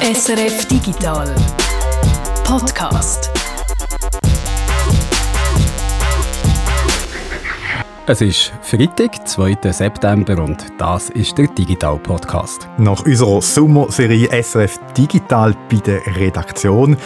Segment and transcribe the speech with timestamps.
[0.00, 1.34] SRF Digital
[2.44, 3.32] Podcast.
[8.06, 9.58] Es ist Freitag, 2.
[9.72, 12.68] September und das ist der Digital Podcast.
[12.78, 16.96] Nach unserer Sommerserie SRF Digital bei der Redaktion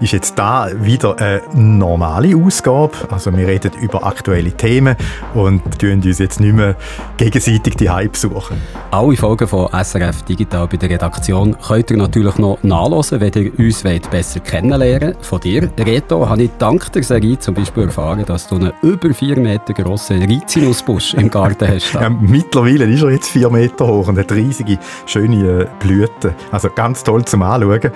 [0.00, 2.92] ist jetzt da wieder eine normale Ausgabe.
[3.10, 4.96] Also wir reden über aktuelle Themen
[5.34, 6.76] und tun uns jetzt nicht mehr
[7.16, 8.60] gegenseitig die Hype suchen.
[8.90, 13.58] Alle Folgen von SRF Digital bei der Redaktion könnt ihr natürlich noch nachlesen, wenn ihr
[13.58, 18.24] uns wollt, besser kennenlernen Von dir, Reto, habe ich dank der Serie zum Beispiel erfahren,
[18.26, 21.94] dass du einen über vier Meter grossen Rizinusbusch im Garten hast.
[22.04, 26.34] Ja, mittlerweile ist er jetzt vier Meter hoch und hat riesige, schöne Blüten.
[26.50, 27.92] Also ganz toll zum Anschauen.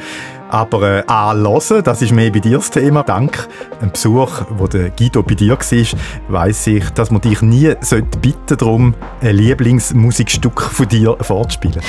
[0.48, 3.02] Aber äh, anhören, das ist mehr bei dir das Thema.
[3.02, 3.48] Dank
[3.80, 5.98] einem Besuch, wo der Guido bei dir war,
[6.28, 7.74] weiss ich, dass man dich nie
[8.20, 11.80] bitten darum, ein Lieblingsmusikstück von dir vorzuspielen.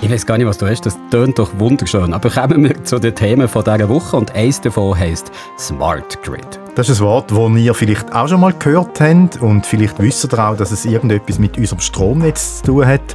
[0.00, 0.84] Ich weiß gar nicht, was du hast.
[0.84, 2.12] Das tönt doch wunderschön.
[2.12, 4.16] Aber kommen wir zu den Themen dieser Woche.
[4.16, 6.61] Und eins davon heisst Smart Grid.
[6.74, 10.32] Das ist ein Wort, das ihr vielleicht auch schon mal gehört habt und vielleicht wisst
[10.32, 13.14] ihr auch, dass es irgendetwas mit unserem Stromnetz zu tun hat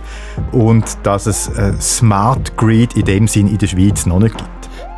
[0.52, 4.57] und dass es ein Smart Grid in dem Sinn in der Schweiz noch nicht gibt.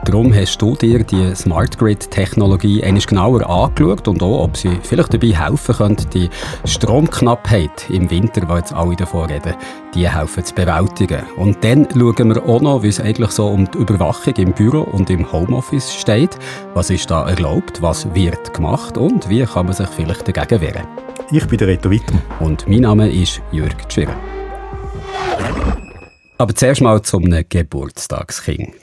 [0.10, 5.28] Darum hast du dir die Smart Grid-Technologie genauer angeschaut und auch, ob sie vielleicht dabei
[5.28, 6.32] helfen könnte, die
[6.66, 9.54] Stromknappheit im Winter, die jetzt alle davon reden,
[9.94, 11.22] die helfen zu bewältigen.
[11.38, 14.82] Und dann schauen wir auch noch, wie es eigentlich so um die Überwachung im Büro
[14.82, 16.40] und im Homeoffice steht.
[16.74, 20.88] Was ist da erlaubt, was wird gemacht und wie kann man sich vielleicht dagegen wehren?
[21.30, 22.24] Ich bin der Reto Wittmann.
[22.40, 24.10] Und mein Name ist Jürg Tschirr.
[26.40, 28.74] Aber zuerst mal zum Geburtstagskind.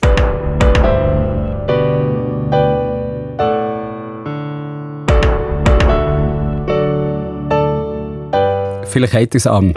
[8.97, 9.75] Vielleicht habt ihr es am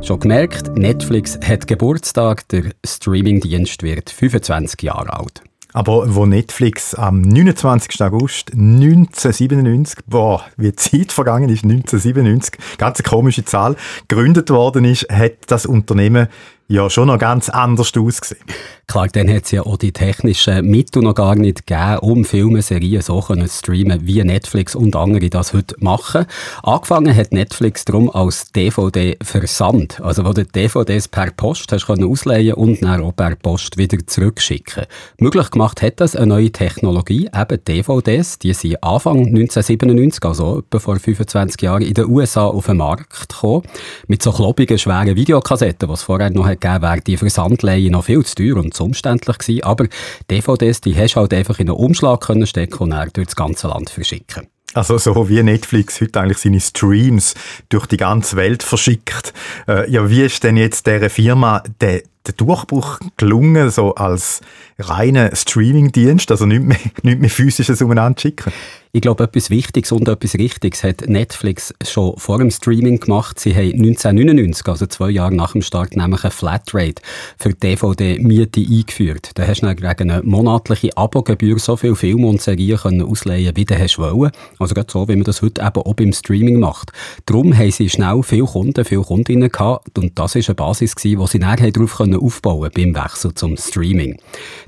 [0.00, 5.42] schon gemerkt, Netflix hat Geburtstag, der Streamingdienst wird 25 Jahre alt.
[5.74, 8.00] Aber wo Netflix am 29.
[8.00, 13.76] August 1997, boah, wie die Zeit vergangen ist, 1997, ganz komische Zahl,
[14.08, 16.28] gegründet worden ist, hat das Unternehmen
[16.68, 18.44] ja schon noch ganz anders ausgesehen.
[18.88, 22.62] Klar, dann hat es ja auch die technischen Mittel noch gar nicht gegeben, um Filme,
[22.62, 26.26] Serien so zu streamen, wie Netflix und andere das heute machen.
[26.62, 30.00] Angefangen hat Netflix darum als DVD-Versand.
[30.00, 33.98] Also, wo du DVDs per Post hast können ausleihen und dann auch per Post wieder
[34.06, 34.86] zurückschicken.
[35.18, 38.38] Möglich gemacht hat das eine neue Technologie, eben DVDs.
[38.38, 43.28] Die sind Anfang 1997, also etwa vor 25 Jahren, in den USA auf den Markt
[43.28, 43.64] gekommen.
[44.06, 48.34] Mit so klobbigen, schweren Videokassetten, es vorher noch gegeben wäre die Versandleihe noch viel zu
[48.34, 49.64] teuer und zu umständlich gewesen.
[49.64, 49.86] Aber
[50.30, 53.36] DVDs, die hast du halt einfach in einen Umschlag können stecken und dann durch das
[53.36, 54.48] ganze Land verschicken.
[54.74, 57.34] Also so wie Netflix heute eigentlich seine Streams
[57.70, 59.32] durch die ganze Welt verschickt.
[59.66, 64.42] Äh, ja, wie ist denn jetzt dieser Firma der, der Durchbruch gelungen, so als
[64.78, 68.52] reiner Streamingdienst, also nicht mehr, nicht mehr physisches umeinander schicken?
[68.96, 73.38] Ich glaube, etwas Wichtiges und etwas Richtiges hat Netflix schon vor dem Streaming gemacht.
[73.38, 77.02] Sie haben 1999, also zwei Jahre nach dem Start, nämlich eine Flatrate
[77.38, 79.32] für DVD-Miete eingeführt.
[79.34, 83.54] Da hast du dann gegen eine monatliche Abogebühr so viele Filme und Serien können ausleihen,
[83.54, 84.30] wie du hast wollen.
[84.58, 86.92] Also gerade so, wie man das heute eben auch beim Streaming macht.
[87.26, 91.18] Darum haben sie schnell viele Kunden, viele Kundinnen gehabt und das war eine Basis, die
[91.26, 94.16] sie nachher darauf aufbauen beim Wechsel zum Streaming.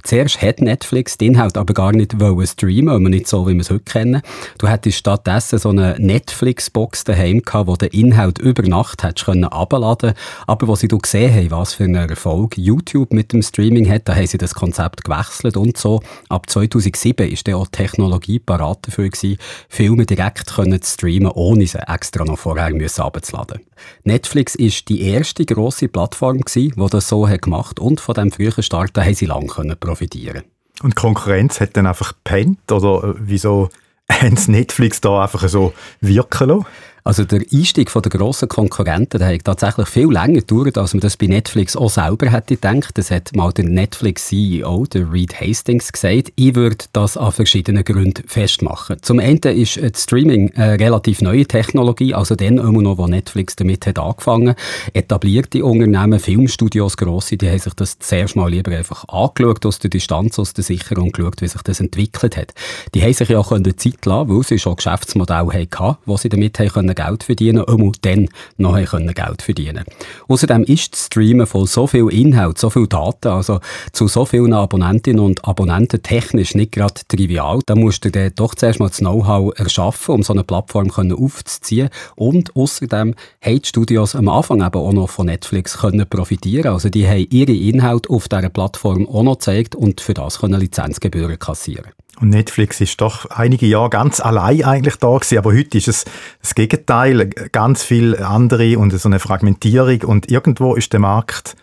[0.02, 3.70] Zuerst hat Netflix den Inhalt aber gar nicht streamen, aber nicht so, wie wir es
[3.70, 4.22] heute kennen.
[4.58, 9.44] Du hättest stattdessen so eine Netflix-Box daheim gehabt, wo den Inhalt über Nacht hättest können
[9.44, 14.08] Aber wo sie du gesehen haben, was für einen Erfolg YouTube mit dem Streaming hat,
[14.08, 16.00] da haben sie das Konzept gewechselt und so.
[16.28, 19.38] Ab 2007 ist dann auch Technologie parat dafür gewesen,
[19.68, 23.60] Filme direkt können zu streamen, ohne sie extra noch vorher abzuladen.
[24.04, 28.32] Netflix ist die erste grosse Plattform gewesen, die das so hat gemacht und von dem
[28.32, 29.46] frühen Start haben sie lange
[29.88, 30.42] profitieren
[30.82, 33.70] Und Konkurrenz hat dann einfach pennt oder äh, wieso
[34.10, 36.66] haben Netflix da einfach so wirken lassen?
[37.08, 41.00] Also der Einstieg von der grossen Konkurrenten der hat tatsächlich viel länger gedauert, als man
[41.00, 42.98] das bei Netflix auch selber hätte gedacht.
[42.98, 46.34] Das hat mal der Netflix-CEO, der Reed Hastings, gesagt.
[46.36, 48.98] Ich würde das an verschiedenen Gründen festmachen.
[49.00, 53.56] Zum einen ist das Streaming eine relativ neue Technologie, also dann immer noch, wo Netflix
[53.56, 54.54] damit hat angefangen.
[54.92, 59.88] Etablierte Unternehmen, Filmstudios, grosse, die haben sich das zuerst mal lieber einfach angeschaut aus der
[59.88, 62.52] Distanz, aus der Sicherung geschaut, wie sich das entwickelt hat.
[62.94, 66.58] Die haben sich ja auch Zeit lassen, weil sie schon Geschäftsmodelle hatten, wo sie damit
[66.58, 69.84] haben Geld verdienen können, dann noch können Geld verdienen
[70.28, 73.60] Außerdem ist das Streamen von so viel Inhalt, so viel Daten, also
[73.92, 77.60] zu so vielen Abonnentinnen und Abonnenten technisch nicht gerade trivial.
[77.66, 81.88] Da musst du dann doch zuerst mal das Know-how erschaffen, um so eine Plattform aufzuziehen.
[82.16, 86.72] Und außerdem haben die Studios am Anfang eben auch noch von Netflix können profitieren.
[86.72, 90.60] Also die haben ihre Inhalte auf dieser Plattform auch noch gezeigt und für das können
[90.60, 91.92] Lizenzgebühren kassieren.
[92.20, 96.04] Und Netflix ist doch einige Jahre ganz allein eigentlich da gewesen, aber heute ist es
[96.42, 101.56] das Gegenteil, ganz viel andere und so eine Fragmentierung und irgendwo ist der Markt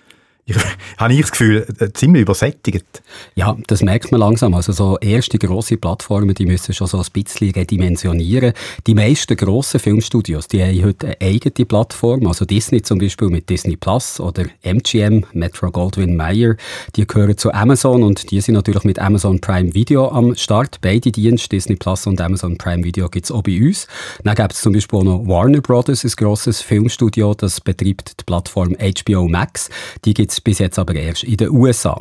[0.45, 0.55] ich,
[0.97, 2.85] habe ich das Gefühl, äh, ziemlich übersättigt.
[3.33, 4.53] Ja, das merkt man langsam.
[4.53, 8.53] Also so erste grosse Plattformen, die müssen schon so ein bisschen redimensionieren.
[8.85, 12.27] Die meisten grossen Filmstudios, die haben heute eine eigene Plattform.
[12.27, 16.55] Also Disney zum Beispiel mit Disney Plus oder MGM, Metro Goldwyn Mayer,
[16.95, 20.79] die gehören zu Amazon und die sind natürlich mit Amazon Prime Video am Start.
[20.81, 23.87] Beide Dienste, Disney Plus und Amazon Prime Video, gibt es auch bei uns.
[24.23, 28.23] Dann gibt es zum Beispiel auch noch Warner Brothers, ein grosses Filmstudio, das betreibt die
[28.25, 29.69] Plattform HBO Max.
[30.05, 31.99] Die gibt's es bis jetzt aber erst in den USA.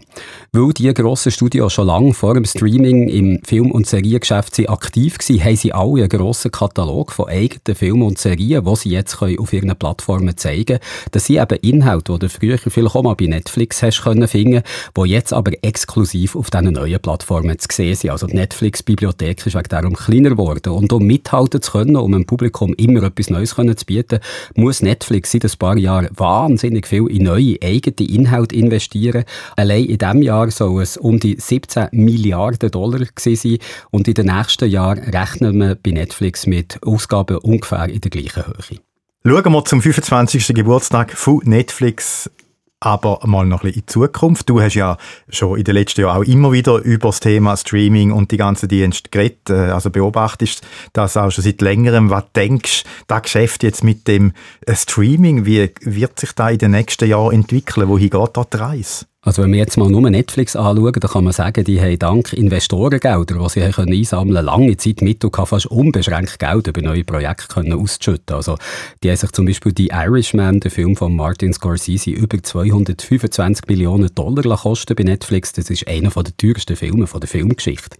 [0.52, 5.19] Weil die grossen Studios schon lange vor dem Streaming im Film- und Seriengeschäft sind aktiv
[5.19, 9.20] waren, haben sie alle einen grossen Katalog von eigenen Filmen und Serien, die sie jetzt
[9.22, 10.81] auf ihren Plattformen zeigen können.
[11.12, 14.62] Das sind eben Inhalte, die du früher vielleicht auch mal bei Netflix hast können finden,
[14.96, 18.10] die jetzt aber exklusiv auf diesen neuen Plattformen zu sehen sind.
[18.10, 20.72] Also die Netflix-Bibliothek ist wegen darum kleiner geworden.
[20.72, 24.20] Und um mithalten zu können, um dem Publikum immer etwas Neues zu bieten,
[24.54, 29.25] muss Netflix seit ein paar Jahren wahnsinnig viel in neue eigene Inhalte Inhalt investieren.
[29.56, 33.59] Allein in diesem Jahr soll es um die 17 Milliarden Dollar sein
[33.91, 38.47] und in den nächsten Jahren rechnen wir bei Netflix mit Ausgaben ungefähr in der gleichen
[38.47, 38.79] Höhe.
[39.26, 40.49] Schauen wir zum 25.
[40.55, 42.31] Geburtstag von Netflix
[42.81, 44.49] aber mal noch ein bisschen in die Zukunft.
[44.49, 44.97] Du hast ja
[45.29, 48.69] schon in den letzten Jahren auch immer wieder über das Thema Streaming und die ganzen
[48.69, 52.11] Dienste geredet, äh, also beobachtest das auch schon seit längerem.
[52.11, 54.32] Was denkst du, das Geschäft jetzt mit dem
[54.67, 57.88] äh, Streaming, wie wird sich da in den nächsten Jahren entwickeln?
[57.88, 59.06] Wohin geht da die Reise?
[59.25, 62.35] Also wenn wir jetzt mal nur Netflix anschauen, dann kann man sagen, die haben dank
[62.35, 67.05] Investorengelder, die sie haben einsammeln können, lange Zeit mit und fast unbeschränkt Geld über neue
[67.05, 68.37] Projekte können auszuschütten.
[68.37, 68.56] Also
[69.03, 74.15] die haben sich zum Beispiel die Irishman, der Film von Martin Scorsese, über 225 Millionen
[74.15, 75.55] Dollar kosten bei Netflix.
[75.55, 77.97] Das ist einer der teuersten Filme der Filmgeschichte.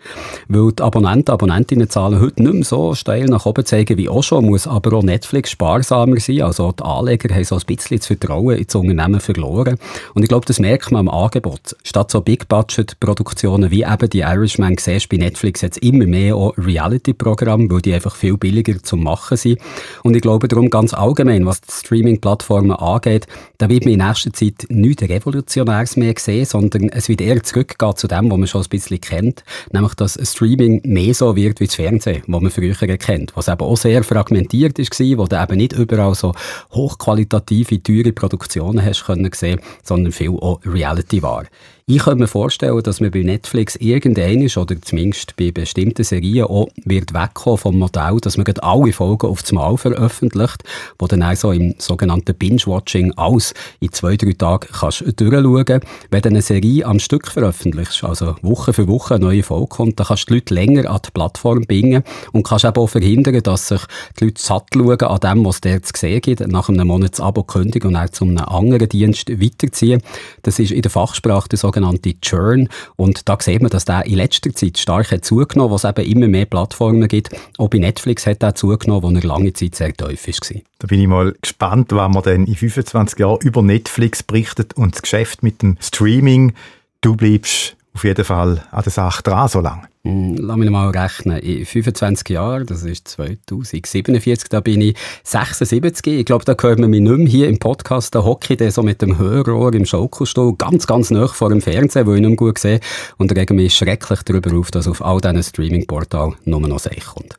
[0.49, 4.45] Weil die Abonnenten, Abonnentinnenzahlen heute nicht mehr so steil nach oben zeigen wie auch schon,
[4.45, 6.43] muss aber auch Netflix sparsamer sein.
[6.43, 9.79] Also die Anleger haben so ein bisschen das Vertrauen ins Unternehmen verloren.
[10.13, 11.77] Und ich glaube, das merkt man am Angebot.
[11.83, 17.71] Statt so Big-Budget-Produktionen wie eben die Irishman siehst bei Netflix jetzt immer mehr auch Reality-Programme,
[17.71, 19.61] weil die einfach viel billiger zum Machen sind.
[20.03, 23.27] Und ich glaube darum ganz allgemein, was die Streaming-Plattformen angeht,
[23.59, 27.97] da wird man in nächster Zeit nichts Revolutionäres mehr sehen, sondern es wird eher zurückgehen
[27.97, 31.67] zu dem, was man schon ein bisschen kennt, nämlich dass Streaming mehr so wird wie
[31.67, 35.57] das Fernsehen, was man früher kennt, was eben auch sehr fragmentiert war, wo du eben
[35.57, 36.33] nicht überall so
[36.73, 41.47] hochqualitative, teure Produktionen hast können sehen, sondern viel auch Reality Reality war.
[41.87, 46.69] Ich könnte mir vorstellen, dass man bei Netflix irgendein oder zumindest bei bestimmten Serien auch
[46.87, 50.65] wird wegkommen vom Modell, dass man alle Folgen auf Mal veröffentlicht,
[50.99, 55.81] wo dann auch so im sogenannten Binge-Watching alles in zwei, drei Tagen kannst durchschauen.
[56.11, 60.01] Wenn du eine Serie am Stück veröffentlichst, also Woche für Woche eine neue Folge kommt,
[60.01, 62.03] dann kannst du die Leute länger an die Plattform bringen
[62.33, 63.83] und kannst eben auch verhindern, dass sich
[64.19, 67.21] die Leute satt schauen an dem, was der zu sehen gibt, nach einem Monat das
[67.21, 70.01] Abo kündigen und auch zu einem anderen Dienst weiterziehen.
[70.41, 72.69] Das ist in der Fachsprache der sogenannte Churn.
[72.97, 76.29] Und da sieht man, dass der in letzter Zeit stark hat zugenommen, was eben immer
[76.29, 77.31] mehr Plattformen gibt.
[77.59, 80.61] Auch bei Netflix hat er zugenommen, wo er lange Zeit sehr tief war.
[80.79, 84.95] Da bin ich mal gespannt, was man dann in 25 Jahren über Netflix berichtet und
[84.95, 86.53] das Geschäft mit dem Streaming.
[87.01, 89.89] Du bleibst auf jeden Fall an der Sache dran so lange.
[90.07, 91.39] Hm, lass mich mal rechnen.
[91.39, 96.07] In 25 Jahren, das ist 2047, da bin ich 76.
[96.07, 98.15] Ich glaube, da hört man mich nicht mehr hier im Podcast.
[98.15, 102.07] Da hocke ich so mit dem Hörrohr im Schaukelstuhl ganz, ganz nah vor dem Fernsehen,
[102.07, 102.81] wo ich nicht mehr gut sehe.
[103.17, 107.39] Und rege mich schrecklich darüber auf, dass auf all diesen Streaming-Portalen nur noch Seich kommt.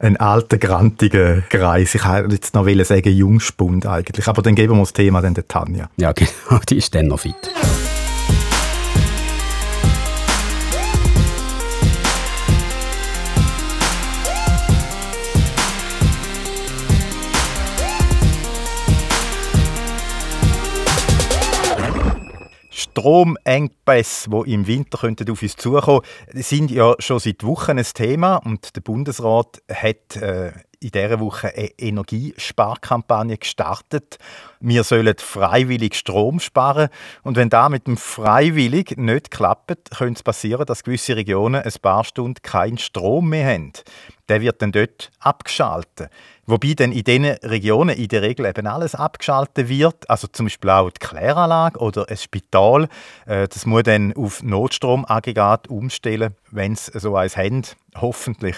[0.00, 1.94] Ein alter, grantiger Kreis.
[1.94, 4.26] Ich wollte jetzt noch sagen, Jungspund eigentlich.
[4.26, 5.88] Aber dann geben wir das Thema dann der Tanja.
[5.96, 6.58] Ja, genau.
[6.68, 7.36] Die ist dann noch fit.
[22.94, 28.36] Stromengpässe, die im Winter könnten auf uns zukommen sind ja schon seit Wochen ein Thema
[28.36, 34.18] und der Bundesrat hat äh, in dieser Woche eine Energiesparkampagne gestartet.
[34.60, 36.88] Wir sollen freiwillig Strom sparen.
[37.22, 41.72] Und wenn das mit dem freiwillig nicht klappt, könnte es passieren, dass gewisse Regionen ein
[41.82, 43.72] paar Stunden keinen Strom mehr haben.
[44.28, 46.08] Der wird dann dort abgeschaltet.
[46.46, 50.70] Wobei dann in diesen Regionen in der Regel eben alles abgeschaltet wird, also zum Beispiel
[50.70, 52.88] auch die Kläranlage oder ein Spital.
[53.26, 57.62] Äh, das muss dann auf Notstromaggregat umstellen, wenn es so eins haben,
[57.96, 58.56] hoffentlich.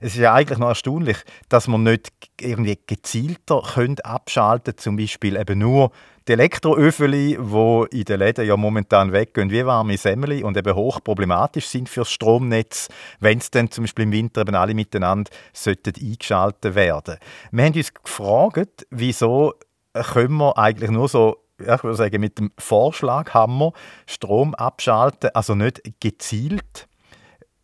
[0.00, 3.62] Es ist ja eigentlich noch erstaunlich, dass man nicht irgendwie gezielter
[4.04, 5.90] abschalten zum Beispiel eben nur
[6.26, 11.00] die Elektroöfeli, die in den Läden ja momentan weggehen, wie warme Semmeli und eben hoch
[11.02, 12.88] problematisch sind für das Stromnetz,
[13.20, 17.16] wenn es dann zum Beispiel im Winter eben alle miteinander sollten eingeschaltet werden.
[17.50, 19.54] Wir haben uns gefragt, wieso
[19.94, 23.72] können wir eigentlich nur so ich würde sagen, mit dem Vorschlaghammer
[24.06, 26.87] Strom abschalten, also nicht gezielt.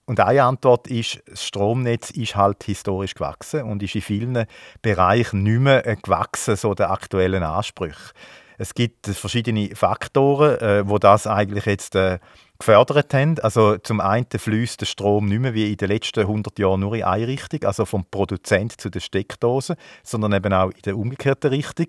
[0.07, 4.45] Und eine Antwort ist, das Stromnetz ist halt historisch gewachsen und ist in vielen
[4.83, 8.13] Bereichen nicht mehr gewachsen, so der aktuellen Ansprüche.
[8.57, 12.19] Es gibt verschiedene Faktoren, äh, das eigentlich jetzt äh,
[12.59, 13.39] gefördert haben.
[13.41, 16.95] Also zum einen fließt der Strom nicht mehr wie in den letzten 100 Jahren nur
[16.95, 21.51] in eine Richtung, also vom Produzent zu der Steckdose, sondern eben auch in der umgekehrten
[21.51, 21.87] Richtung,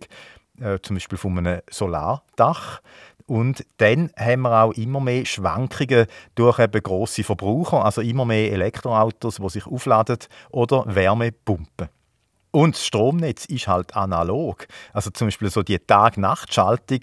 [0.60, 2.82] äh, zum Beispiel von einem Solardach.
[3.28, 6.06] Und dann haben wir auch immer mehr Schwankungen
[6.36, 10.18] durch eben grosse Verbraucher, also immer mehr Elektroautos, die sich aufladen
[10.52, 11.90] oder Wärmepumpen.
[12.52, 14.68] Und das Stromnetz ist halt analog.
[14.94, 17.02] Also zum Beispiel so die Tag-Nacht-Schaltung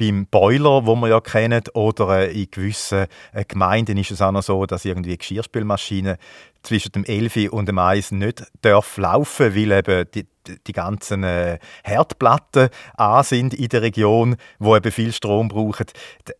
[0.00, 4.32] beim Boiler, wo wir ja kennen, oder äh, in gewissen äh, Gemeinden ist es auch
[4.32, 6.16] noch so, dass irgendwie Geschirrspülmaschinen
[6.62, 10.26] zwischen dem 11 und dem 1 nicht darf laufen, weil eben die,
[10.66, 15.86] die ganzen äh, Herdplatten an sind in der Region, wo eben viel Strom brauchen.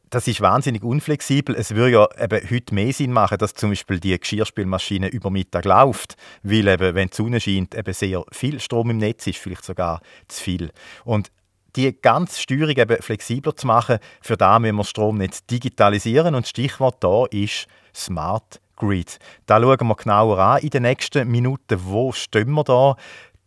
[0.09, 1.55] Das ist wahnsinnig unflexibel.
[1.55, 5.67] Es würde ja eben heute mehr Sinn machen, dass zum Beispiel die Geschirrspülmaschine über Mittag
[5.67, 9.65] läuft, weil eben, wenn die Sonne scheint, eben sehr viel Strom im Netz ist, vielleicht
[9.65, 10.71] sogar zu viel.
[11.05, 11.31] Und
[11.77, 16.43] die ganze Steuerung eben flexibler zu machen, für da müssen wir das Stromnetz digitalisieren und
[16.43, 19.19] das Stichwort da ist Smart Grid.
[19.47, 22.97] Da schauen wir genauer an in den nächsten Minuten, wo stehen wir da.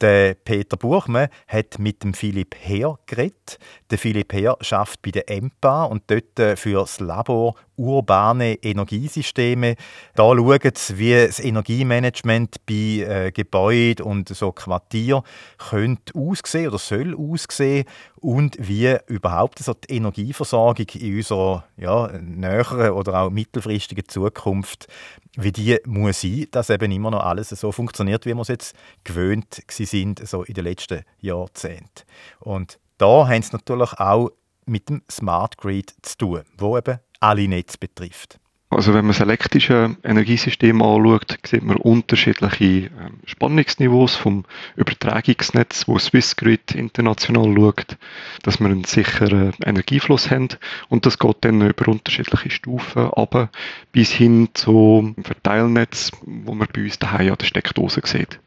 [0.02, 3.58] Der Peter Buchmann hat mit dem Philipp Heer geredet.
[3.90, 9.76] Der Philipp Heer schafft bei der EMPA und dort äh, für das Labor urbane Energiesysteme.
[10.16, 15.24] Da schauen sie, wie das Energiemanagement bei äh, Gebäuden und so Quartier
[15.58, 17.86] könnte aussehen oder soll aussehen
[18.16, 24.88] und wie überhaupt so die Energieversorgung in unserer ja, näheren oder auch mittelfristigen Zukunft
[25.36, 28.76] wie die muss sein, dass eben immer noch alles so funktioniert, wie wir es jetzt
[29.04, 32.04] gewöhnt sind so in den letzten Jahrzehnten.
[32.40, 34.30] Und da haben sie natürlich auch
[34.66, 38.38] mit dem Smart Grid zu tun, wo eben alle Netze betrifft.
[38.70, 46.00] Also wenn man das elektrische Energiesystem anschaut, sieht man unterschiedliche ähm, Spannungsniveaus vom Übertragungsnetz, wo
[46.00, 47.98] Swissgrid international schaut,
[48.42, 50.50] dass wir einen sicheren Energiefluss haben
[50.90, 53.50] und das geht dann über unterschiedliche Stufen ab
[53.92, 58.40] bis hin zum Verteilnetz, wo man bei uns daheim an der Steckdose sieht.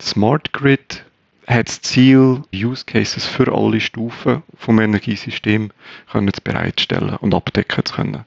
[0.00, 1.04] Smart Grid
[1.50, 5.70] hat das Ziel, Use Cases für alle Stufen vom Energiesystem
[6.10, 8.24] können zu bereitstellen und abdecken zu können.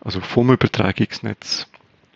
[0.00, 1.66] Also vom Übertragungsnetz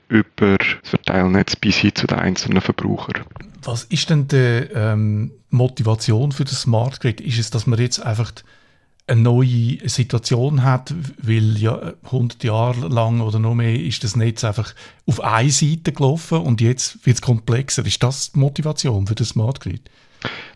[0.08, 3.24] über das Verteilnetz bis hin zu den einzelnen Verbrauchern.
[3.62, 7.20] Was ist denn die ähm, Motivation für das Smart Grid?
[7.20, 8.32] Ist es, dass man jetzt einfach
[9.06, 14.44] eine neue Situation hat, weil ja 100 Jahre lang oder noch mehr ist das Netz
[14.44, 14.74] einfach
[15.06, 17.84] auf eine Seite gelaufen und jetzt wird es komplexer.
[17.86, 19.90] Ist das die Motivation für das Smart Grid?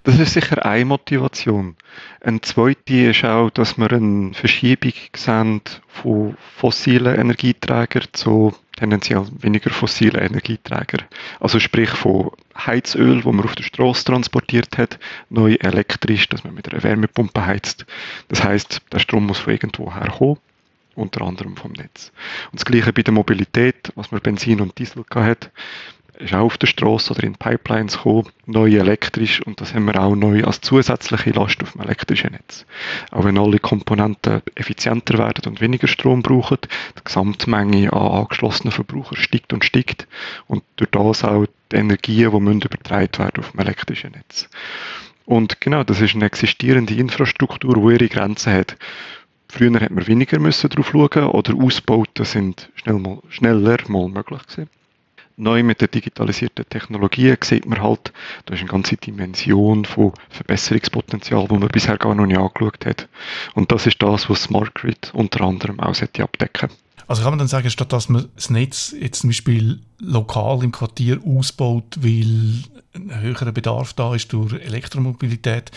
[0.05, 1.77] Das ist sicher eine Motivation.
[2.21, 9.71] Eine zweite ist auch, dass wir eine Verschiebung sehen von fossilen Energieträgern zu tendenziell weniger
[9.71, 11.07] fossilen Energieträgern.
[11.39, 14.99] Also sprich von Heizöl, wo man auf der Straße transportiert hat,
[15.31, 17.87] neu elektrisch, dass man mit einer Wärmepumpe heizt.
[18.27, 20.39] Das heißt, der Strom muss von irgendwo herkommen
[20.95, 22.13] unter anderem vom Netz.
[22.51, 25.51] Und das gleiche bei der Mobilität, was man Benzin und Diesel hat
[26.19, 30.01] ist auch auf der Straße oder in Pipelines gekommen, neu elektrisch und das haben wir
[30.01, 32.67] auch neu als zusätzliche Last auf dem elektrischen Netz.
[33.11, 36.59] Auch wenn alle Komponenten effizienter werden und weniger Strom brauchen,
[36.99, 40.07] die Gesamtmenge an angeschlossenen Verbrauchern steigt und steigt
[40.47, 44.49] und durch das auch die Energien, die müssen übertragen werden auf dem elektrischen Netz.
[45.25, 48.77] Und genau, das ist eine existierende Infrastruktur, die ihre Grenzen hat.
[49.49, 54.43] Früher hat man weniger müssen drauf schauen oder Ausbauten sind schnell mal, schneller mal möglich
[54.47, 54.69] gewesen
[55.43, 58.13] neu mit der digitalisierten Technologie sieht man halt,
[58.47, 63.09] da ist eine ganze Dimension von Verbesserungspotenzial, wo man bisher gar noch nicht angeschaut hat.
[63.55, 66.71] Und das ist das, was Smart Grid unter anderem auch abdecken
[67.09, 70.73] also kann man dann sagen, statt dass man das Netz jetzt zum Beispiel lokal im
[70.73, 72.63] Quartier ausbaut, weil
[72.95, 75.71] ein höherer Bedarf da ist durch Elektromobilität,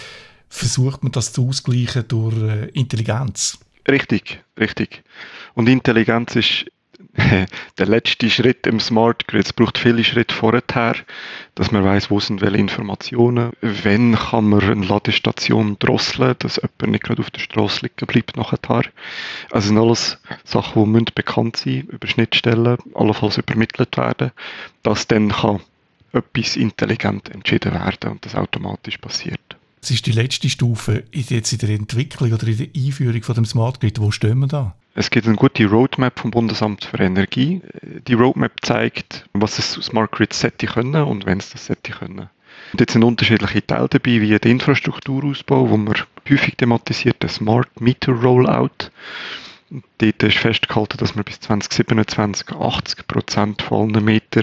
[0.48, 3.60] versucht man das zu ausgleichen durch äh, Intelligenz?
[3.88, 5.04] Richtig, richtig.
[5.54, 6.66] Und Intelligenz ist
[7.78, 9.46] der letzte Schritt im Smart Grid.
[9.46, 10.64] Es braucht viele Schritte vorher,
[11.56, 13.54] dass man weiß, wo sind welche Informationen.
[13.62, 18.36] Wenn kann man eine Ladestation drosseln, dass jemand nicht gerade auf der Straße liegen bleibt
[18.38, 18.84] nachher.
[19.52, 24.32] Also sind alles Sachen, die müssen bekannt sein, über Schnittstellen, allenfalls übermittelt werden,
[24.84, 25.62] dass dann kann
[26.12, 29.40] etwas intelligent entschieden werden und das automatisch passiert.
[29.86, 33.46] Das ist die letzte Stufe jetzt in der Entwicklung oder in der Einführung von dem
[33.46, 34.00] Smart Grid.
[34.02, 34.76] Wo stehen wir da?
[34.96, 37.62] Es gibt eine gute Roadmap vom Bundesamt für Energie.
[38.08, 42.32] Die Roadmap zeigt, was das Smart Grid sollte können und wenn es das sollte können.
[42.74, 45.94] Und jetzt sind unterschiedliche Teile dabei, wie der Infrastrukturausbau, wo man
[46.28, 48.90] häufig thematisiert, der Smart Meter Rollout.
[50.00, 54.42] Dort ist festgehalten, dass man bis 2027 80 Prozent von allen Meter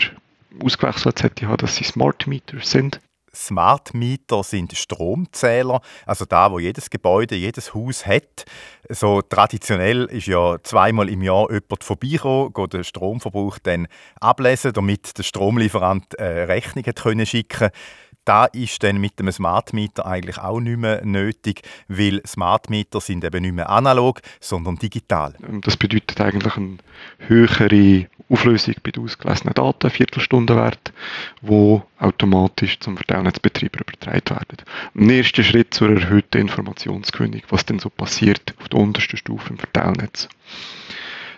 [0.62, 3.00] ausgewechselt sollte dass sie Smart Meter sind.
[3.34, 8.44] Smart Meter sind Stromzähler, also da, wo jedes Gebäude, jedes Haus hat.
[8.88, 13.88] So traditionell ist ja zweimal im Jahr jemand vorbeikommen, geht den Stromverbrauch dann
[14.20, 17.70] ablesen, damit der Stromlieferant äh, Rechnungen schicken
[18.24, 23.00] da ist dann mit dem Smart Meter eigentlich auch nicht mehr nötig, weil Smart Meter
[23.00, 25.34] sind eben nicht mehr analog, sondern digital.
[25.62, 26.78] Das bedeutet eigentlich eine
[27.18, 30.92] höhere Auflösung bei den ausgelesenen Daten, Viertelstundenwert,
[31.42, 34.56] wo automatisch zum Verteilnetzbetreiber übertragen werden.
[34.94, 39.58] Im ersten Schritt zur erhöhten Informationsgewinnung, was denn so passiert auf der untersten Stufe im
[39.58, 40.28] Verteilnetz.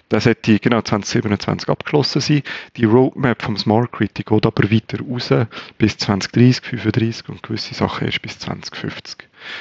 [0.08, 2.42] Das sollte genau 2027 abgeschlossen sein.
[2.76, 5.30] Die Roadmap vom Smart Grid die geht aber weiter raus
[5.78, 9.16] bis 2030, 2035 und gewisse Sachen erst bis 2050.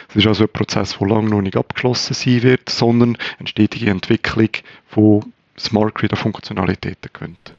[0.07, 3.89] Das ist also ein Prozess, der lange noch nicht abgeschlossen sein wird, sondern eine stetige
[3.89, 4.49] Entwicklung
[4.87, 7.53] von Smart Grid an Funktionalitäten könnte.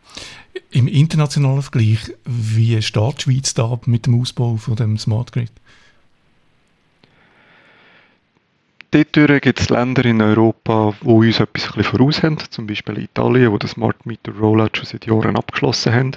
[0.71, 5.51] Im internationalen Vergleich, wie steht die Schweiz da mit dem Ausbau von dem Smart Grid?
[8.95, 13.51] Dort gibt es Länder in Europa, die uns etwas ein voraus haben, zum Beispiel Italien,
[13.51, 16.13] wo das Smart Meter Rollout schon seit Jahren abgeschlossen haben.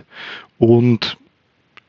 [0.60, 1.18] Und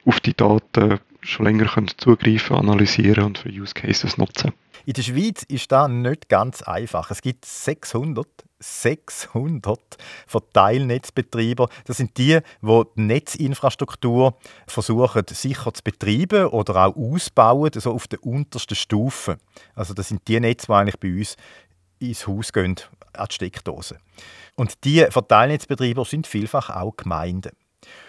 [0.07, 4.53] auf die Daten schon länger können zugreifen, analysieren und für Use Cases nutzen.
[4.87, 7.11] In der Schweiz ist das nicht ganz einfach.
[7.11, 8.27] Es gibt 600
[8.61, 9.79] 600
[10.27, 11.69] Verteilnetzbetreiber.
[11.85, 18.09] Das sind die, die die Netzinfrastruktur versuchen sicher zu betreiben oder auch ausbauen, so auf
[18.09, 19.39] der untersten Stufe.
[19.75, 21.37] Also das sind die Netze, die eigentlich bei uns
[21.99, 22.77] ins Haus gehen,
[23.13, 23.99] an die Steckdose.
[24.57, 27.51] Und die Verteilnetzbetreiber sind vielfach auch Gemeinden.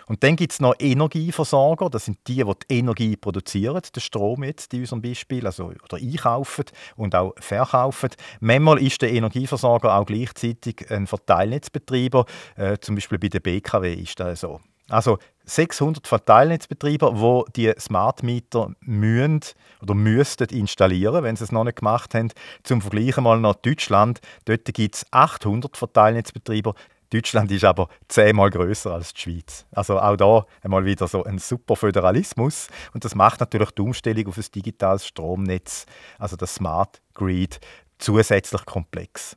[0.08, 4.44] Und dann gibt es noch Energieversorger, das sind die, die die Energie produzieren, den Strom
[4.44, 6.65] jetzt in unserem Beispiel, also oder einkaufen
[6.96, 8.10] und auch verkaufen.
[8.39, 14.20] Manchmal ist der Energieversorger auch gleichzeitig ein Verteilnetzbetreiber, äh, zum Beispiel bei der BKW ist
[14.20, 14.60] das so.
[14.89, 19.42] Also 600 Verteilnetzbetreiber, die die Smart Meter müssen
[19.82, 22.32] oder müssten installieren, wenn sie es noch nicht gemacht haben.
[22.63, 24.20] Zum Vergleich mal nach Deutschland.
[24.46, 26.76] Dort gibt es 800 Verteilnetzbetreiber.
[27.12, 29.65] Deutschland ist aber zehnmal größer als die Schweiz.
[29.72, 32.67] Also auch da einmal wieder so ein super Föderalismus.
[32.93, 35.86] Und das macht natürlich die Umstellung auf ein digitales Stromnetz,
[36.19, 37.60] also das Smart Grid,
[37.98, 39.36] zusätzlich komplex.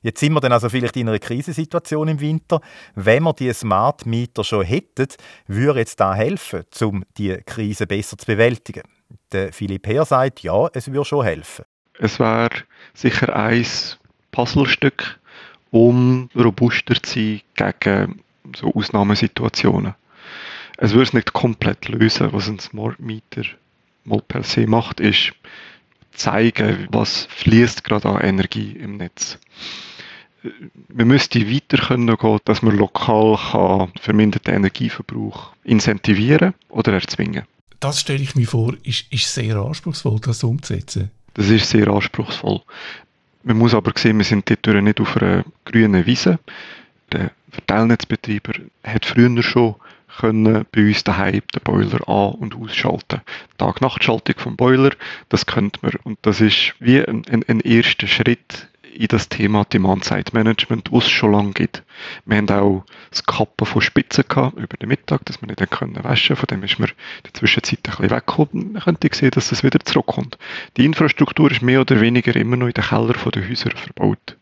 [0.00, 2.60] Jetzt sind wir dann also vielleicht in einer Krisensituation im Winter.
[2.94, 5.08] Wenn wir die Smart Meter schon hätten,
[5.48, 8.82] würde jetzt da helfen, um die Krise besser zu bewältigen.
[9.32, 11.64] Der Philipp Herr sagt, ja, es würde schon helfen.
[11.98, 12.50] Es wäre
[12.94, 13.66] sicher ein
[14.30, 15.18] Puzzlestück,
[15.70, 18.20] um robuster zu sein gegen
[18.56, 19.94] so Ausnahmesituationen.
[20.76, 23.42] Es würde es nicht komplett lösen, was ein Smart Meter
[24.04, 25.32] mal per se macht, ist
[26.12, 29.38] zeigen, was fließt gerade an Energie im Netz.
[30.88, 37.44] Wir müssten weiter können gehen, dass man lokal kann verminderten Energieverbrauch incentivieren oder erzwingen.
[37.80, 41.10] Das stelle ich mir vor, ist, ist sehr anspruchsvoll, das umzusetzen.
[41.34, 42.62] Das ist sehr anspruchsvoll.
[43.48, 46.38] Man muss aber sehen, wir sind dort nicht auf einer grünen Wiese.
[47.12, 48.52] Der Verteilnetzbetreiber
[48.84, 49.76] hat früher schon
[50.18, 53.22] können bei uns daheim den Boiler an- und ausschalten.
[53.56, 54.90] Tag-Nacht-Schaltung vom Boiler,
[55.30, 55.92] das könnte man.
[56.04, 61.10] Und das ist wie ein, ein, ein erster Schritt in das Thema Demand-Side-Management, was es
[61.10, 61.82] schon lange gibt.
[62.24, 66.02] Wir haben auch das Kappen von Spitzen gehabt über den Mittag, dass wir nicht können
[66.02, 68.72] waschen Von dem ist man in der Zwischenzeit ein bisschen weggekommen.
[68.72, 70.38] Man könnte sehen, dass das wieder zurückkommt.
[70.76, 74.36] Die Infrastruktur ist mehr oder weniger immer noch in den Keller der Häuser verbaut.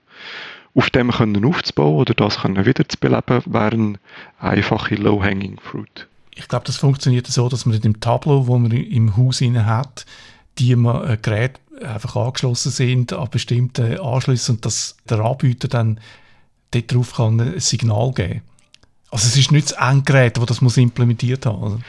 [0.74, 3.98] Auf dem können aufzubauen oder das können wieder zu beleben, wären
[4.38, 6.06] einfache Low-Hanging Fruit.
[6.34, 10.04] Ich glaube, das funktioniert so, dass man in dem Tableau, wo man im Haus hat,
[10.58, 16.00] die äh, Geräte einfach angeschlossen sind an bestimmte Anschlüsse und dass der Anbieter dann
[16.70, 18.42] darauf kann ein Signal geben
[19.10, 21.80] Also es ist nicht das Endgerät, das das muss implementiert haben oder?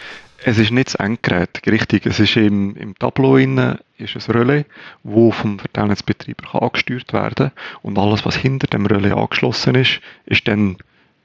[0.44, 2.06] Es ist nicht das Endgerät, richtig.
[2.06, 4.66] Es ist im, im Tableau innen ist ein Relais,
[5.04, 7.52] das vom Verteilnetzbetreiber angesteuert werden kann.
[7.82, 10.78] Und alles, was hinter dem Relais angeschlossen ist, ist dann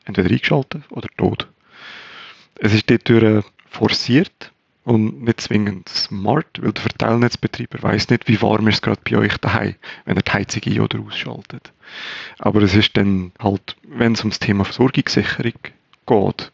[0.07, 1.47] entweder eingeschaltet oder tot.
[2.59, 4.53] Es ist dort forciert
[4.85, 9.17] und nicht zwingend smart, weil der Verteilnetzbetreiber weiß nicht, wie warm ist es gerade bei
[9.17, 11.73] euch daheim, wenn er die Heizung ein- oder ausschaltet.
[12.39, 15.53] Aber es ist dann halt, wenn es ums Thema Versorgungssicherung
[16.07, 16.53] geht,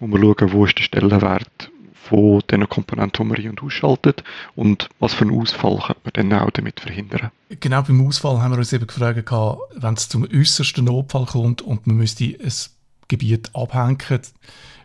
[0.00, 4.24] muss man schauen, wo ist der Stellenwert von den Komponenten, die man ein- und ausschaltet
[4.56, 7.30] und was für einen Ausfall könnte man dann auch damit verhindern.
[7.60, 9.30] Genau beim Ausfall haben wir uns eben gefragt,
[9.76, 12.52] wenn es zum äußersten Notfall kommt und man müsste ein
[13.06, 13.98] Gebiet abhängen,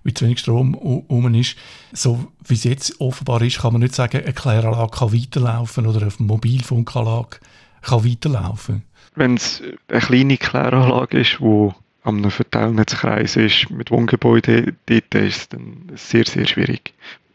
[0.05, 1.57] wie zu wenig Strom um ist.
[1.91, 6.01] So wie es jetzt offenbar ist, kann man nicht sagen, eine Kläranlage kann weiterlaufen oder
[6.01, 7.39] eine Mobilfunkanlage
[7.81, 8.83] kann weiterlaufen.
[9.15, 11.69] Wenn es eine kleine Kläranlage ist, die
[12.03, 16.93] an einem Verteilnetzkreis ist, mit Wohngebäuden, dort ist es dann sehr, sehr schwierig.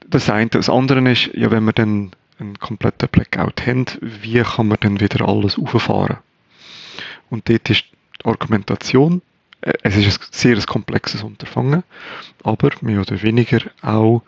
[0.08, 0.48] Das eine.
[0.48, 5.00] Das andere ist, ja, wenn wir dann einen kompletten Blackout haben, wie kann man dann
[5.00, 6.18] wieder alles auffahren?
[7.30, 7.84] Und dort ist
[8.20, 9.29] die Argumentation, äh,
[9.62, 11.84] es ist ein sehr komplexes Unterfangen,
[12.42, 14.22] aber mehr oder weniger auch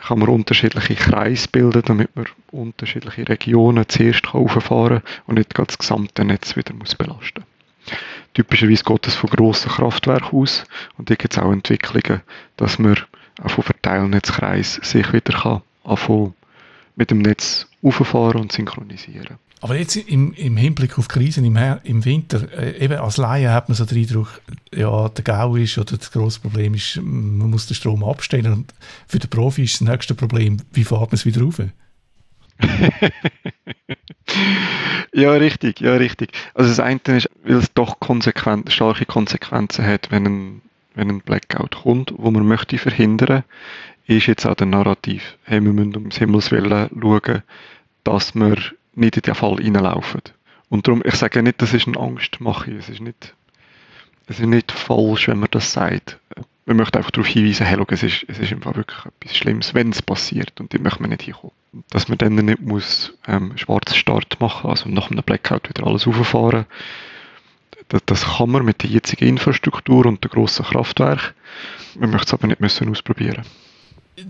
[0.00, 5.78] kann man unterschiedliche Kreise bilden, damit man unterschiedliche Regionen zuerst auffahren kann und nicht das
[5.78, 7.44] gesamte Netz wieder muss belasten
[8.34, 10.64] Typischerweise geht es von grossen Kraftwerken aus
[10.96, 12.22] und da gibt es auch Entwicklungen,
[12.56, 12.96] dass man
[13.42, 16.34] auch von Verteilnetzkreisen sich wieder kann
[16.96, 19.38] mit dem Netz auffahren und synchronisieren.
[19.62, 23.52] Aber jetzt im, im Hinblick auf Krisen im, Her im Winter, äh, eben als Laie
[23.52, 24.40] hat man so den Eindruck,
[24.74, 28.52] ja, der Gau ist oder das grosse Problem ist, man muss den Strom abstellen.
[28.52, 28.74] Und
[29.06, 31.60] für den Profi ist das nächste Problem, wie fährt man es wieder rauf?
[35.12, 36.32] ja, richtig, ja, richtig.
[36.54, 40.62] Also das eine ist, weil es doch konsequent, starke Konsequenzen hat, wenn ein,
[40.94, 43.44] wenn ein Blackout kommt, wo man möchte verhindern,
[44.16, 47.42] ist jetzt auch der Narrativ, hey, wir müssen ums Himmels Willen schauen,
[48.02, 48.56] dass wir
[48.94, 50.22] nicht in den Fall reinlaufen.
[50.68, 52.72] Und darum, ich sage nicht, das ist eine Angstmache.
[52.72, 53.34] Es ist nicht,
[54.26, 56.18] es ist nicht falsch, wenn man das sagt.
[56.66, 59.90] Man möchte einfach darauf hinweisen, hey, es ist, es ist einfach wirklich etwas Schlimmes, wenn
[59.90, 60.60] es passiert.
[60.60, 61.54] Und da möchte man nicht hinkommen.
[61.90, 66.06] Dass man dann nicht muss, ähm, schwarzen Start machen, also nach einem Blackout wieder alles
[66.06, 66.66] auffahren.
[67.88, 71.34] Das, das kann man mit der jetzigen Infrastruktur und der grossen Kraftwerk.
[71.96, 73.44] Man möchte es aber nicht müssen ausprobieren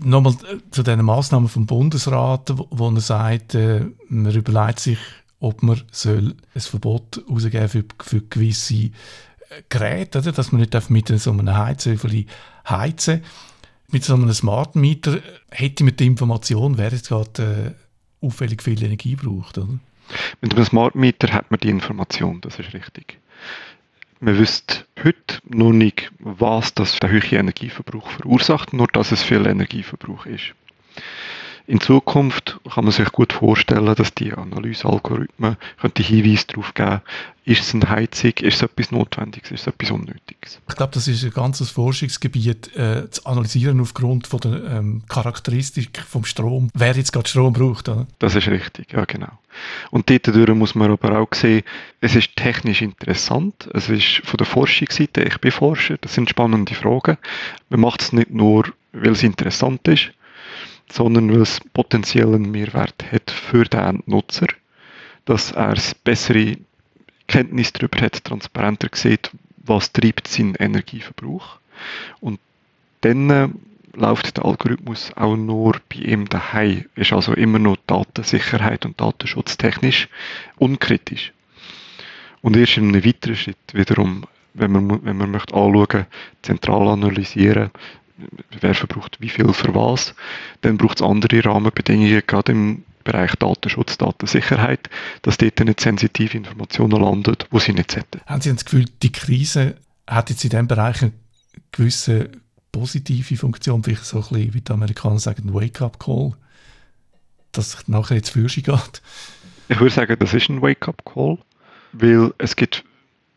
[0.03, 0.35] Nochmal
[0.71, 4.97] zu den Massnahmen vom Bundesrat, wo, wo er sagt, äh, man überlegt sich,
[5.39, 8.91] ob man soll ein Verbot herausgeben für, für gewisse
[9.69, 10.31] Geräte, oder?
[10.31, 12.25] dass man nicht mit so einem Heizöfel
[12.69, 13.23] heizen
[13.89, 17.75] Mit so einem Smart Meter hätte man die Information, wer jetzt gerade
[18.21, 19.57] äh, auffällig viel Energie braucht.
[19.57, 19.79] Oder?
[20.41, 23.19] Mit einem Smart Meter hat man die Information, das ist richtig.
[24.23, 29.47] Man wüsste heute noch nicht, was das der hohe Energieverbrauch verursacht, nur dass es viel
[29.47, 30.53] Energieverbrauch ist.
[31.67, 35.57] In Zukunft kann man sich gut vorstellen, dass die Analysealgorithmen
[35.97, 37.01] die Hinweise darauf geben,
[37.43, 40.59] ist es eine Heizung, ist es etwas Notwendiges, ist es etwas Unnötiges.
[40.69, 46.03] Ich glaube, das ist ein ganzes Forschungsgebiet, äh, zu analysieren aufgrund von der ähm, Charakteristik
[46.07, 47.89] vom Strom, wer jetzt gerade Strom braucht.
[47.89, 48.05] Oder?
[48.19, 49.39] Das ist richtig, ja genau.
[49.89, 51.63] Und dort muss man aber auch sehen,
[51.99, 56.75] es ist technisch interessant, es ist von der Forschungsseite, ich bin Forscher, das sind spannende
[56.75, 57.17] Fragen.
[57.69, 60.11] Man macht es nicht nur, weil es interessant ist,
[60.91, 64.47] sondern weil es potenziellen Mehrwert hat für den Nutzer,
[65.25, 66.57] dass er bessere
[67.27, 71.59] Kenntnis darüber hat, transparenter sieht, was treibt seinen Energieverbrauch.
[72.19, 72.39] Und
[73.01, 73.47] dann äh,
[73.93, 80.09] läuft der Algorithmus auch nur bei ihm daheim, ist also immer noch Datensicherheit und Datenschutztechnisch
[80.57, 81.31] unkritisch.
[82.41, 86.05] Und erst in einem weiteren Schritt wiederum, wenn man, wenn man möchte anschauen,
[86.41, 87.71] zentral analysieren,
[88.59, 90.15] wer verbraucht wie viel für was,
[90.61, 94.89] dann braucht es andere Rahmenbedingungen, gerade im Bereich Datenschutz, Datensicherheit,
[95.23, 98.21] dass dort nicht sensitive Informationen landen, wo sie nicht sollten.
[98.25, 99.75] Haben Sie das Gefühl, die Krise
[100.07, 101.11] hat jetzt in diesem Bereich eine
[101.71, 102.29] gewisse
[102.71, 106.33] positive Funktion, vielleicht so ein bisschen, wie die Amerikaner sagen, ein Wake-up-Call,
[107.51, 109.01] dass es nachher jetzt für sie geht?
[109.67, 111.37] Ich würde sagen, das ist ein Wake-up-Call,
[111.93, 112.83] weil es gibt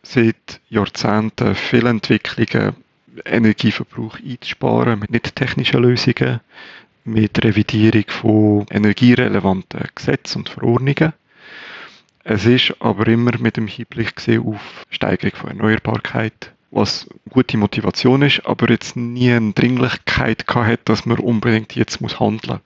[0.03, 2.77] seit Jahrzehnten viele Entwicklungen,
[3.25, 6.41] Energieverbrauch einzusparen mit nicht technischen Lösungen,
[7.05, 11.13] mit Revidierung von energierelevanten Gesetzen und Verordnungen.
[12.25, 18.47] Es ist aber immer mit dem Hinblick auf Steigerung von Erneuerbarkeit, was gute Motivation ist,
[18.47, 22.61] aber jetzt nie eine Dringlichkeit hat, dass man unbedingt jetzt muss handeln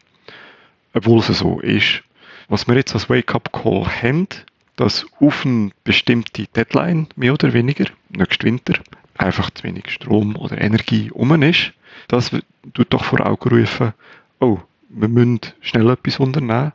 [0.94, 2.02] Obwohl es so ist.
[2.48, 4.28] Was wir jetzt als Wake-up-Call haben,
[4.76, 8.74] dass auf eine bestimmte Deadline, mehr oder weniger, nächsten Winter,
[9.18, 11.72] einfach zu wenig Strom oder Energie um ist,
[12.08, 12.30] das
[12.74, 13.92] tut doch vor Augen rufen,
[14.40, 16.72] oh, wir müssen schnell etwas unternehmen,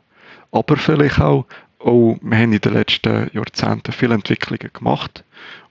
[0.52, 1.46] aber vielleicht auch,
[1.80, 5.24] oh, wir haben in den letzten Jahrzehnten viele Entwicklungen gemacht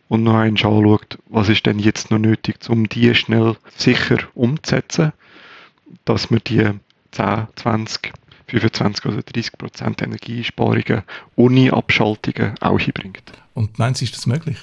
[0.09, 5.13] und noch einmal anschaut, was ist denn jetzt noch nötig, um die schnell sicher umzusetzen,
[6.05, 6.69] dass wir die
[7.11, 8.11] 10, 20,
[8.47, 11.03] 25 oder 30 Prozent Energiesparungen
[11.35, 13.23] ohne Abschaltungen auch hinbringt.
[13.53, 14.57] Und meinst du, ist das möglich?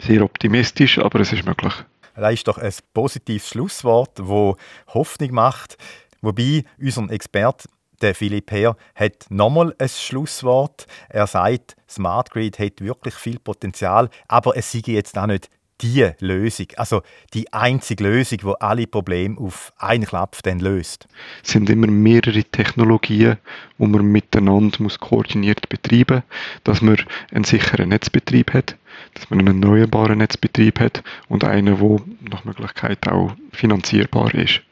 [0.00, 1.72] Sehr optimistisch, aber es ist möglich.
[2.16, 4.56] Das ist doch ein positives Schlusswort, wo
[4.88, 5.76] Hoffnung macht.
[6.20, 7.68] Wobei unser Experte
[8.00, 10.86] der Philipp Herr hat nochmal ein Schlusswort.
[11.08, 15.48] Er sagt, Smart Grid hat wirklich viel Potenzial, aber es sei jetzt auch nicht
[15.80, 17.02] die Lösung, also
[17.34, 21.08] die einzige Lösung, die alle Probleme auf einen Klapp dann löst.
[21.42, 23.38] Es sind immer mehrere Technologien,
[23.78, 26.96] die man miteinander muss koordiniert betreiben muss, dass man
[27.32, 28.76] einen sicheren Netzbetrieb hat,
[29.14, 32.00] dass man einen erneuerbaren Netzbetrieb hat und einen, der
[32.30, 34.62] nach Möglichkeit auch finanzierbar ist.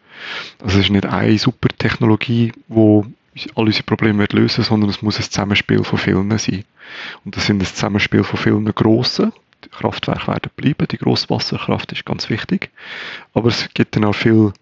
[0.62, 3.02] Also es ist nicht eine super Technologie, die
[3.54, 6.64] all unsere Probleme lösen sondern es muss ein Zusammenspiel von vielen sein.
[7.24, 9.32] Und das sind ein Zusammenspiel von vielen grossen.
[9.64, 12.70] Die Kraftwerke werden bleiben, die Grosswasserkraft ist ganz wichtig.
[13.32, 14.52] Aber es gibt dann auch viele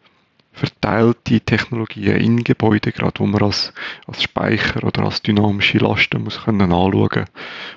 [0.60, 3.72] verteilte Technologien in Gebäuden, gerade wo man als,
[4.06, 7.24] als Speicher oder als dynamische Lasten muss können anschauen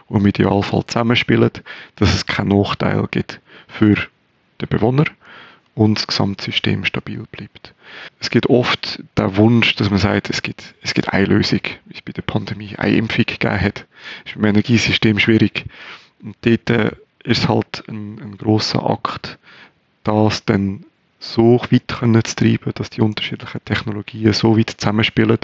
[0.09, 1.51] die im Idealfall zusammenspielen,
[1.95, 3.95] dass es keinen Nachteil gibt für
[4.59, 5.05] den Bewohner
[5.75, 7.73] und das Gesamtsystem stabil bleibt.
[8.19, 11.95] Es gibt oft der Wunsch, dass man sagt, es gibt, es gibt eine Lösung, wie
[11.95, 13.85] es bei der Pandemie eine Impfung gegeben hat.
[14.23, 15.65] Das ist beim Energiesystem schwierig.
[16.21, 19.37] Und dort ist halt ein, ein großer Akt,
[20.03, 20.85] das dann
[21.23, 25.37] so weit können zu treiben, dass die unterschiedlichen Technologien so weit zusammenspielen,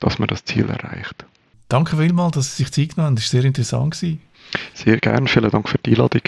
[0.00, 1.26] dass man das Ziel erreicht.
[1.68, 3.16] Danke vielmals, dass Sie sich Zeit genommen haben.
[3.16, 3.96] Das war sehr interessant.
[4.74, 5.28] Sehr gerne.
[5.28, 6.22] Vielen Dank für die Einladung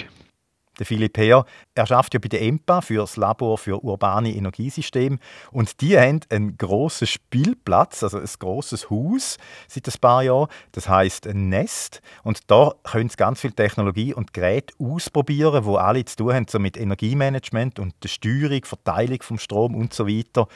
[0.81, 1.45] der Philipp Heer.
[1.75, 5.19] Er schafft ja bei der EMPA für das Labor für urbane Energiesysteme
[5.53, 9.37] und die haben einen grossen Spielplatz, also ein grosses Haus
[9.69, 10.49] seit ein paar Jahren.
[10.73, 15.77] Das heißt ein Nest und da können sie ganz viel Technologie und Geräte ausprobieren, wo
[15.77, 20.09] alle zu tun haben so mit Energiemanagement und der Steuerung, Verteilung vom Strom und so
[20.09, 20.49] weiter.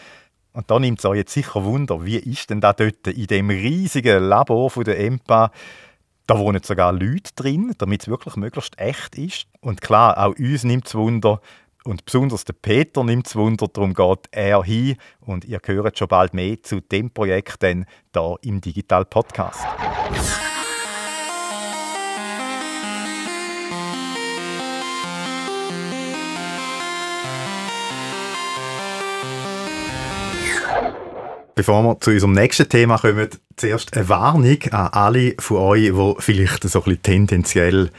[0.55, 3.51] Und da nimmt es euch jetzt sicher Wunder, wie ist denn da dort in dem
[3.51, 5.51] riesigen Labor von der EMPA
[6.27, 9.47] da wohnen sogar Leute drin, damit es wirklich möglichst echt ist.
[9.61, 11.41] Und klar, auch uns nimmt es Wunder,
[11.87, 14.97] und besonders der Peter nimmt es Wunder, darum geht er hin.
[15.21, 19.61] Und ihr hört schon bald mehr zu dem Projekt dann da im Digital Podcast.
[31.55, 36.15] Bevor wir zu unserem nächsten Thema kommen, zuerst eine Warnung an alle von euch, die
[36.19, 37.91] vielleicht so ein bisschen tendenziell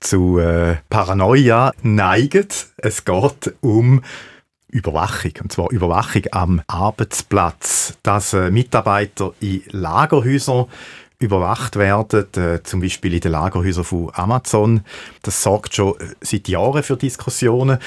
[0.00, 2.48] zu äh, Paranoia neigen.
[2.76, 4.02] Es geht um
[4.68, 10.66] Überwachung, und zwar Überwachung am Arbeitsplatz, dass äh, Mitarbeiter in Lagerhäusern
[11.18, 14.80] überwacht werden, äh, zum Beispiel in den Lagerhäusern von Amazon.
[15.22, 17.78] Das sorgt schon seit Jahren für Diskussionen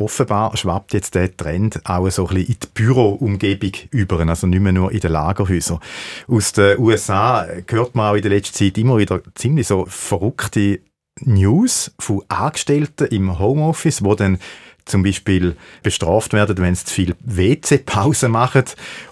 [0.00, 4.60] offenbar schwappt jetzt der Trend auch so ein bisschen in die Büroumgebung über, also nicht
[4.60, 5.80] mehr nur in den Lagerhäusern.
[6.28, 10.80] Aus den USA hört man auch in der letzten Zeit immer wieder ziemlich so verrückte
[11.20, 14.38] News von Angestellten im Homeoffice, wo dann
[14.86, 18.64] zum Beispiel bestraft werden, wenn sie zu viel WC-Pause machen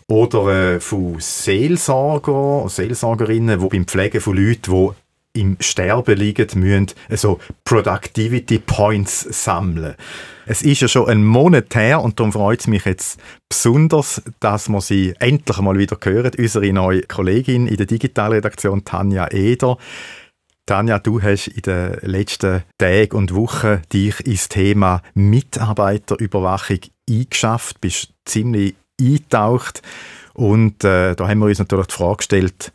[0.08, 4.90] oder äh, von Seelsorger, Seelsorgerinnen, die beim Pflegen von Leuten, die
[5.34, 9.94] im Sterben liegen, müssen also Productivity Points sammeln.
[10.46, 14.68] Es ist ja schon ein Monat her und darum freut es mich jetzt besonders, dass
[14.68, 19.76] wir sie endlich mal wieder hören, unsere neue Kollegin in der Digitalredaktion, Tanja Eder.
[20.66, 28.12] Tanja, du hast in den letzten Tagen und Wochen dich ins Thema Mitarbeiterüberwachung eingeschafft, bist
[28.24, 29.82] ziemlich eingetaucht
[30.34, 32.72] und äh, da haben wir uns natürlich die Frage gestellt,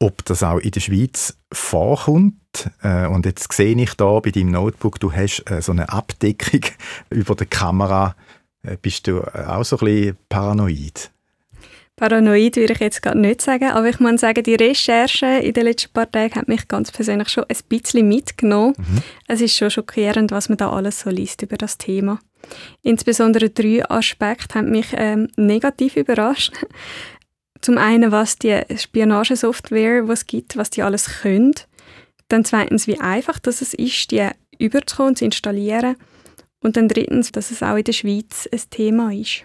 [0.00, 2.70] ob das auch in der Schweiz vorkommt.
[2.82, 6.60] Äh, und jetzt sehe ich da bei deinem Notebook, du hast äh, so eine Abdeckung
[7.10, 8.14] über der Kamera.
[8.62, 11.10] Äh, bist du auch so ein bisschen paranoid?
[11.98, 15.64] Paranoid würde ich jetzt gerade nicht sagen, aber ich muss sagen, die Recherche in den
[15.64, 18.74] letzten paar Tagen hat mich ganz persönlich schon ein bisschen mitgenommen.
[18.78, 19.02] Mhm.
[19.26, 22.20] Es ist schon schockierend, was man da alles so liest über das Thema.
[22.82, 26.52] Insbesondere drei Aspekte haben mich ähm, negativ überrascht.
[27.60, 31.54] Zum einen, was die Spionagesoftware, was gibt, was die alles können.
[32.28, 35.96] Dann zweitens, wie einfach dass es ist, die überzukommen, zu installieren.
[36.60, 39.44] Und dann drittens, dass es auch in der Schweiz ein Thema ist.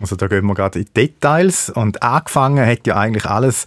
[0.00, 1.70] Also da gehen wir gerade in Details.
[1.70, 3.66] Und angefangen hat ja eigentlich alles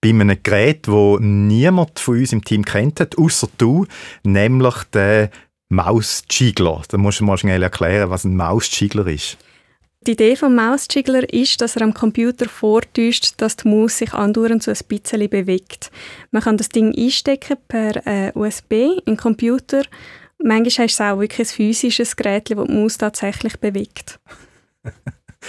[0.00, 3.86] bei einem Gerät, wo niemand von uns im Team kennt hat, außer du,
[4.22, 5.30] nämlich der
[5.68, 6.82] Mausjiggler.
[6.88, 9.38] Da musst du mal schnell erklären, was ein Mausjiggler ist.
[10.06, 14.62] Die Idee vom Mausjiggler ist, dass er am Computer vortäuscht, dass die Maus sich andauernd
[14.62, 15.90] so ein bisschen bewegt.
[16.30, 19.82] Man kann das Ding einstecken per äh, USB in den Computer
[20.42, 24.20] Manchmal hast du auch wirklich ein physisches Gerät, das die Maus tatsächlich bewegt.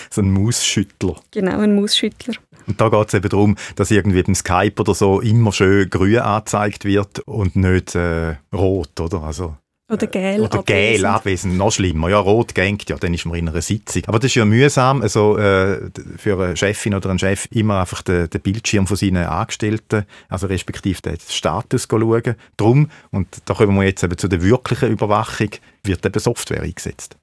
[0.09, 1.15] so ein Mausschüttler.
[1.31, 2.35] Genau, ein Mausschüttler.
[2.67, 6.19] Und da geht es eben darum, dass irgendwie beim Skype oder so immer schön grün
[6.19, 9.23] angezeigt wird und nicht äh, rot, oder?
[9.23, 9.55] Also
[9.89, 12.09] oder gel Oder gel abwesend, noch schlimmer.
[12.09, 14.03] Ja, rot gängt, ja, dann ist man in einer Sitzung.
[14.07, 18.01] Aber das ist ja mühsam, also, äh, für eine Chefin oder einen Chef immer einfach
[18.01, 22.35] den, den Bildschirm von seinen Angestellten, also respektive den Status schauen.
[22.57, 25.51] Drum, und da kommen wir jetzt eben zu der wirklichen Überwachung,
[25.83, 27.15] wird eben Software eingesetzt.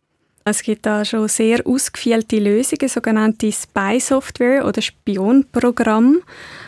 [0.46, 6.20] Es gibt da schon sehr ausgefeilte Lösungen, sogenannte Spy-Software oder Spionprogramm.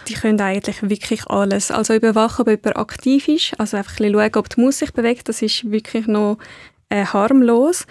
[0.09, 1.71] Die können eigentlich wirklich alles.
[1.71, 3.53] Also überwachen, ob jemand aktiv ist.
[3.61, 5.29] Also einfach ein schauen, ob die Maus sich bewegt.
[5.29, 6.39] Das ist wirklich noch
[6.89, 7.87] äh, harmlos.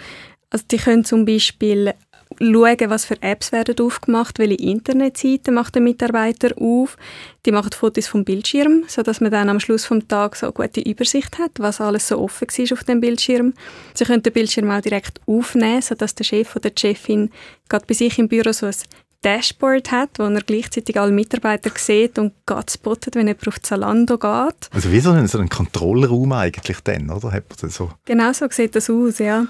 [0.50, 1.94] Also die können zum Beispiel
[2.38, 6.96] schauen, was für Apps werden aufgemacht, welche Internetseiten macht der Mitarbeiter auf.
[7.44, 10.80] Die machen Fotos vom Bildschirm, sodass man dann am Schluss vom Tag so eine gute
[10.80, 13.54] Übersicht hat, was alles so offen war auf dem Bildschirm.
[13.94, 17.30] Sie können den Bildschirm auch direkt aufnehmen, sodass der Chef oder die Chefin
[17.68, 18.74] gerade bei sich im Büro so ein
[19.26, 24.18] Dashboard hat, wo er gleichzeitig alle Mitarbeiter sieht und gerade spottet, wenn jemand auf Zalando
[24.18, 24.70] geht.
[24.70, 27.32] Also wie so ein, so ein Kontrollraum eigentlich dann, oder?
[27.32, 27.90] Hat man so?
[28.04, 29.46] Genau so sieht das aus, ja.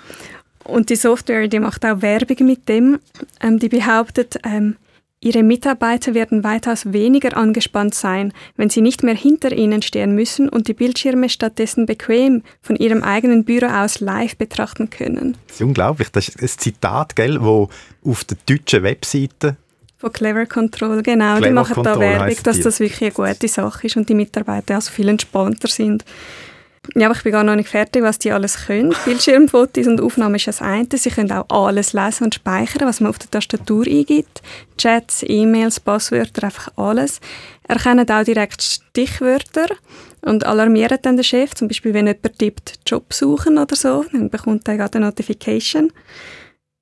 [0.66, 2.98] Und die Software, die macht auch Werbung mit dem.
[3.40, 4.76] Ähm, die behauptet, ähm,
[5.20, 10.48] ihre Mitarbeiter werden weitaus weniger angespannt sein, wenn sie nicht mehr hinter ihnen stehen müssen
[10.48, 15.36] und die Bildschirme stattdessen bequem von ihrem eigenen Büro aus live betrachten können.
[15.46, 16.08] Das ist unglaublich.
[16.10, 17.68] Das ist ein Zitat, gell, wo
[18.04, 19.56] auf der deutschen Webseite
[19.98, 21.36] von Clever Control, genau.
[21.36, 24.14] Clever die machen Control da Werbung, dass das wirklich eine gute Sache ist und die
[24.14, 26.04] Mitarbeiter also viel entspannter sind.
[26.94, 28.94] Ja, aber ich bin gar noch nicht fertig, was die alles können.
[29.04, 30.86] Bildschirmfotos und Aufnahmen ist das eine.
[30.92, 34.42] Sie können auch alles lesen und speichern, was man auf der Tastatur eingibt.
[34.78, 37.20] Chats, E-Mails, Passwörter, einfach alles.
[37.68, 39.66] Erkennen auch direkt Stichwörter
[40.22, 41.54] und alarmieren dann den Chef.
[41.54, 45.92] Zum Beispiel, wenn jemand tippt, Job suchen oder so, dann bekommt er gerade eine Notification.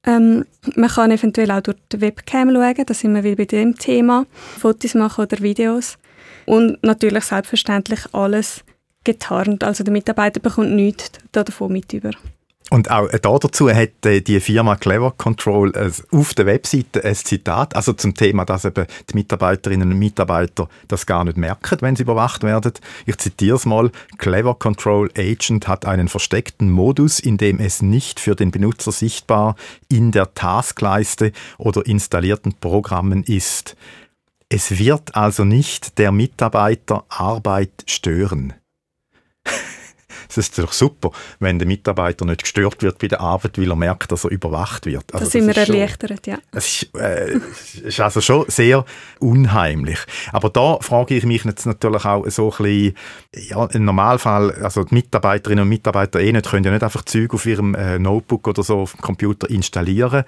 [0.07, 0.45] Ähm,
[0.77, 4.27] man kann eventuell auch durch die Webcam schauen, da sind wir wieder bei dem Thema.
[4.59, 5.97] Fotos machen oder Videos.
[6.47, 8.63] Und natürlich selbstverständlich alles
[9.05, 9.65] getarnt.
[9.65, 12.11] Also der Mitarbeiter bekommt nichts davon mit über.
[12.71, 17.05] Und auch äh, da dazu hat äh, die Firma Clever Control äh, auf der Webseite
[17.05, 21.77] ein Zitat, also zum Thema, dass eben die Mitarbeiterinnen und Mitarbeiter das gar nicht merken,
[21.83, 22.73] wenn sie überwacht werden.
[23.05, 23.93] Ich zitiere es mal.
[24.17, 29.57] Clever Control Agent hat einen versteckten Modus, in dem es nicht für den Benutzer sichtbar
[29.89, 33.77] in der Taskleiste oder installierten Programmen ist.
[34.49, 38.55] Es wird also nicht der Mitarbeiter Arbeit stören.
[40.37, 43.77] Es ist doch super, wenn der Mitarbeiter nicht gestört wird bei der Arbeit, weil er
[43.77, 45.13] merkt, dass er überwacht wird.
[45.13, 46.39] Also da sind wir erleichtert, ja.
[46.53, 47.39] Es ist, äh,
[47.83, 48.85] ist, also schon sehr
[49.21, 49.99] unheimlich.
[50.33, 52.97] Aber da frage ich mich jetzt natürlich auch so ein bisschen,
[53.49, 57.35] ja, im Normalfall, also die Mitarbeiterinnen und Mitarbeiter eh nicht, können ja nicht einfach Zeug
[57.35, 60.25] auf ihrem äh, Notebook oder so auf dem Computer installieren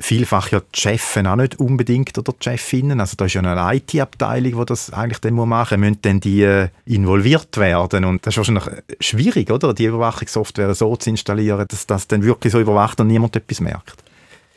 [0.00, 3.00] vielfach ja die Chefin auch nicht unbedingt oder die Chefinnen.
[3.00, 5.88] Also da ist ja eine IT-Abteilung, die das eigentlich dann machen muss.
[5.88, 9.74] Müssen dann die äh, involviert werden und das ist wahrscheinlich äh, schwierig, oder?
[9.74, 14.04] Die Überwachungssoftware so zu installieren, dass das dann wirklich so überwacht und niemand etwas merkt.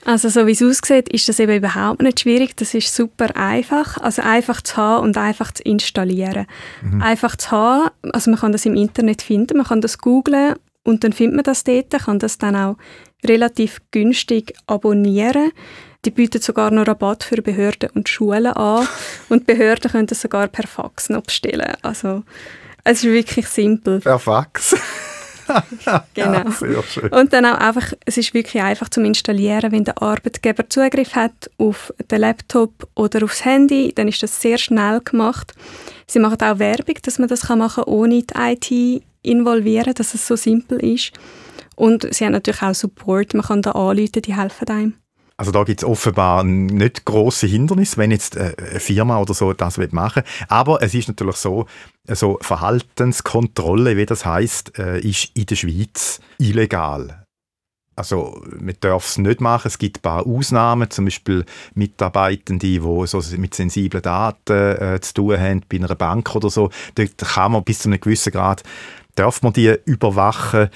[0.05, 2.55] Also so wie es aussieht, ist das eben überhaupt nicht schwierig.
[2.57, 3.97] Das ist super einfach.
[3.97, 6.47] Also einfach zu haben und einfach zu installieren.
[6.81, 7.01] Mhm.
[7.01, 11.03] Einfach zu haben, also man kann das im Internet finden, man kann das googlen und
[11.03, 12.77] dann findet man das dort, kann das dann auch
[13.25, 15.51] relativ günstig abonnieren.
[16.05, 18.87] Die bieten sogar noch Rabatt für Behörden und Schulen an.
[19.29, 21.75] Und Behörden können das sogar per Fax noch bestellen.
[21.83, 22.23] Also,
[22.83, 23.99] es ist wirklich simpel.
[23.99, 24.75] Per Fax?
[26.13, 26.43] genau.
[26.61, 31.15] Ja, und dann auch einfach, es ist wirklich einfach zum Installieren, wenn der Arbeitgeber Zugriff
[31.15, 35.53] hat auf den Laptop oder aufs Handy, dann ist das sehr schnell gemacht.
[36.07, 40.25] Sie machen auch Werbung, dass man das machen kann, ohne die IT involvieren, dass es
[40.25, 41.11] so simpel ist.
[41.75, 44.93] Und sie haben natürlich auch Support, man kann da anrufen, die helfen einem.
[45.37, 49.53] Also da gibt es offenbar nicht große Hindernisse, wenn jetzt äh, eine Firma oder so
[49.53, 50.45] das machen will.
[50.49, 51.65] Aber es ist natürlich so,
[52.07, 57.25] so Verhaltenskontrolle, wie das heißt, äh, ist in der Schweiz illegal.
[57.95, 59.67] Also man darf es nicht machen.
[59.67, 65.13] Es gibt ein paar Ausnahmen, zum Beispiel Mitarbeitende, die so mit sensiblen Daten äh, zu
[65.15, 66.69] tun haben, bei einer Bank oder so.
[66.93, 68.63] Dort kann man bis zu einem gewissen Grad
[69.15, 70.69] darf man die überwachen.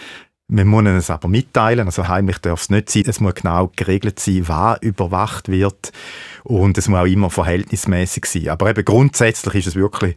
[0.48, 3.04] Man muss es aber mitteilen, also heimlich darf es nicht sein.
[3.08, 5.92] Es muss genau geregelt sein, was überwacht wird
[6.44, 8.50] und es muss auch immer verhältnismäßig sein.
[8.50, 10.16] Aber eben grundsätzlich ist es wirklich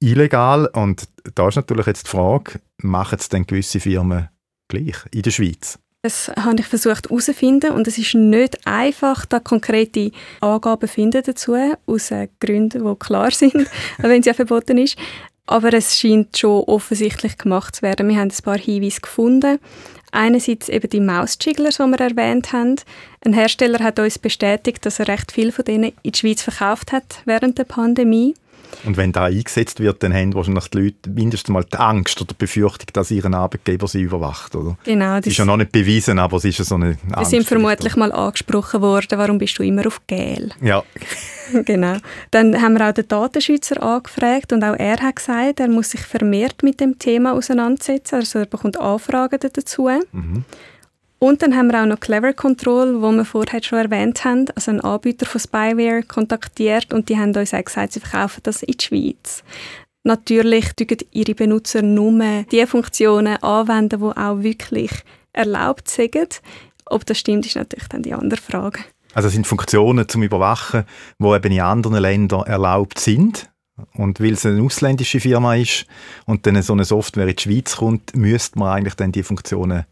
[0.00, 4.28] illegal und da ist natürlich jetzt die Frage, machen es denn gewisse Firmen
[4.66, 5.78] gleich in der Schweiz?
[6.02, 11.54] Das habe ich versucht herauszufinden und es ist nicht einfach, da konkrete Angaben finden dazu,
[11.84, 13.54] aus Gründen, die klar sind,
[13.98, 14.96] wenn sie ja verboten ist.
[15.46, 18.08] Aber es scheint schon offensichtlich gemacht zu werden.
[18.08, 19.58] Wir haben ein paar Hinweise gefunden.
[20.12, 22.76] Einerseits eben die Mausjiggler, die wir erwähnt haben.
[23.24, 26.92] Ein Hersteller hat uns bestätigt, dass er recht viel von denen in die Schweiz verkauft
[26.92, 28.34] hat während der Pandemie.
[28.84, 32.28] Und wenn da eingesetzt wird, dann haben wahrscheinlich die Leute mindestens mal die Angst oder
[32.28, 34.76] die Befürchtung, dass ihren Arbeitgeber sie überwacht, oder?
[34.84, 35.16] Genau.
[35.16, 37.32] Das ist ja noch nicht bewiesen, aber es ist so eine Angst.
[37.32, 40.50] Wir sind vermutlich mal angesprochen worden, warum bist du immer auf Gel?
[40.60, 40.82] Ja.
[41.64, 41.96] genau.
[42.30, 46.00] Dann haben wir auch den Datenschützer angefragt und auch er hat gesagt, er muss sich
[46.00, 49.88] vermehrt mit dem Thema auseinandersetzen, also er bekommt Anfragen dazu.
[50.12, 50.44] Mhm.
[51.22, 54.70] Und dann haben wir auch noch Clever Control, wo wir vorher schon erwähnt haben, also
[54.70, 58.72] einen Anbieter von Spyware kontaktiert und die haben uns auch gesagt, sie verkaufen das in
[58.78, 59.44] die Schweiz.
[60.02, 64.92] Natürlich tun ihre Benutzer nur die Funktionen anwenden, die auch wirklich
[65.34, 66.40] erlaubt sind.
[66.86, 68.80] Ob das stimmt, ist natürlich dann die andere Frage.
[69.12, 70.84] Also es sind Funktionen zum Überwachen,
[71.18, 73.50] die eben in anderen Ländern erlaubt sind.
[73.92, 75.84] Und weil es eine ausländische Firma ist
[76.24, 79.84] und dann so eine Software in die Schweiz kommt, müsste man eigentlich dann die Funktionen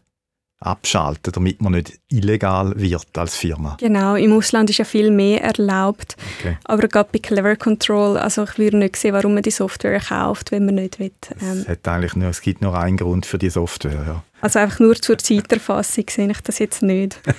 [0.61, 3.77] abschalten, damit man nicht illegal wird als Firma.
[3.79, 6.17] Genau, im Ausland ist ja viel mehr erlaubt.
[6.39, 6.57] Okay.
[6.65, 10.51] Aber gerade bei Clever Control, also ich würde nicht sehen, warum man die Software kauft,
[10.51, 11.11] wenn man nicht will.
[11.41, 14.23] Ähm, es, hat eigentlich nur, es gibt nur einen Grund für die Software, ja.
[14.41, 17.19] Also einfach nur zur Zeiterfassung sehe ich das jetzt nicht.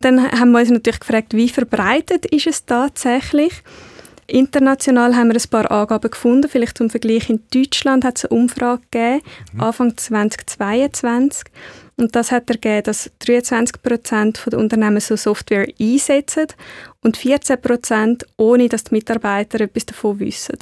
[0.00, 3.62] Dann haben wir uns natürlich gefragt, wie verbreitet ist es tatsächlich?
[4.30, 6.48] International haben wir ein paar Angaben gefunden.
[6.48, 9.22] Vielleicht zum Vergleich in Deutschland hat es eine Umfrage gegeben,
[9.52, 9.60] mhm.
[9.60, 11.44] Anfang 2022.
[11.96, 16.46] Und das hat ergeben, dass 23 Prozent der Unternehmen so Software einsetzen
[17.02, 20.58] und 14 Prozent, ohne dass die Mitarbeiter etwas davon wissen.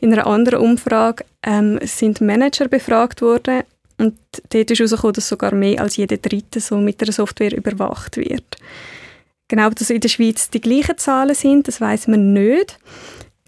[0.00, 3.62] In einer anderen Umfrage ähm, sind Manager befragt worden
[3.96, 4.16] und
[4.50, 8.58] dort ist herausgekommen, dass sogar mehr als jeder Dritte so mit der Software überwacht wird.
[9.48, 12.78] Genau, dass in der Schweiz die gleichen Zahlen sind, das weiß man nicht.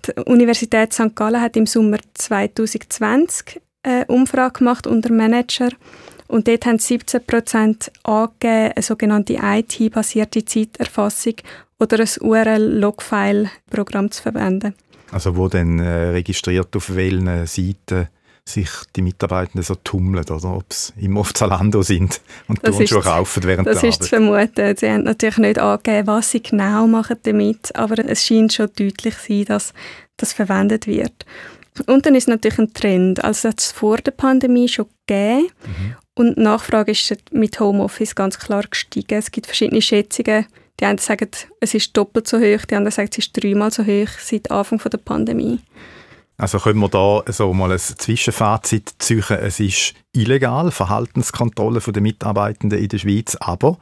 [0.06, 1.14] Die Universität St.
[1.14, 5.68] Gallen hat im Sommer 2020 eine Umfrage gemacht unter Manager
[6.26, 11.34] und dort haben 17 Prozent angegeben, eine sogenannte IT-basierte Zeiterfassung
[11.78, 14.74] oder ein URL-Logfile-Programm zu verwenden.
[15.12, 18.08] Also wo dann äh, registriert auf welchen Seiten
[18.44, 23.42] sich die Mitarbeitenden so tummeln, oder ob sie immer auf Zalando sind und Turnschuhe kaufen
[23.44, 24.76] während das der Das ist zu vermuten.
[24.76, 29.16] Sie haben natürlich nicht angegeben, was sie genau machen damit, aber es scheint schon deutlich
[29.16, 29.72] zu sein, dass
[30.16, 31.24] das verwendet wird.
[31.86, 33.24] Und dann ist natürlich ein Trend.
[33.24, 35.94] Also hat es vor der Pandemie schon gegeben mhm.
[36.14, 39.18] und die Nachfrage ist mit Homeoffice ganz klar gestiegen.
[39.18, 40.46] Es gibt verschiedene Schätzungen.
[40.78, 41.28] Die einen sagen,
[41.60, 44.78] es ist doppelt so hoch, die anderen sagen, es ist dreimal so hoch seit Anfang
[44.78, 45.60] der Pandemie.
[46.40, 49.22] Also können wir da so mal ein Zwischenfazit ziehen.
[49.28, 53.76] Es ist illegal, Verhaltenskontrolle der Mitarbeitenden in der Schweiz, aber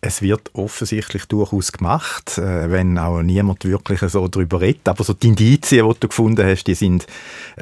[0.00, 4.88] es wird offensichtlich durchaus gemacht, äh, wenn auch niemand wirklich so darüber redet.
[4.88, 7.06] Aber so die Indizien, die du gefunden hast, die sind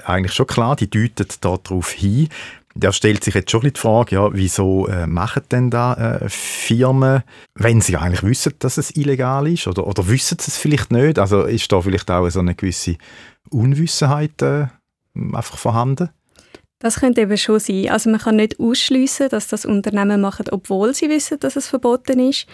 [0.04, 2.28] eigentlich schon klar, die deuten darauf hin.
[2.76, 7.24] Da stellt sich jetzt schon die Frage, ja, wieso äh, machen denn da äh, Firmen,
[7.56, 11.18] wenn sie eigentlich wissen, dass es illegal ist, oder, oder wissen sie es vielleicht nicht?
[11.18, 12.96] Also ist da vielleicht auch so eine gewisse
[13.50, 14.66] Unwissenheit äh,
[15.14, 16.10] einfach vorhanden?
[16.78, 17.88] Das könnte eben schon sein.
[17.90, 22.20] Also man kann nicht ausschließen, dass das Unternehmen machen, obwohl sie wissen, dass es verboten
[22.20, 22.46] ist.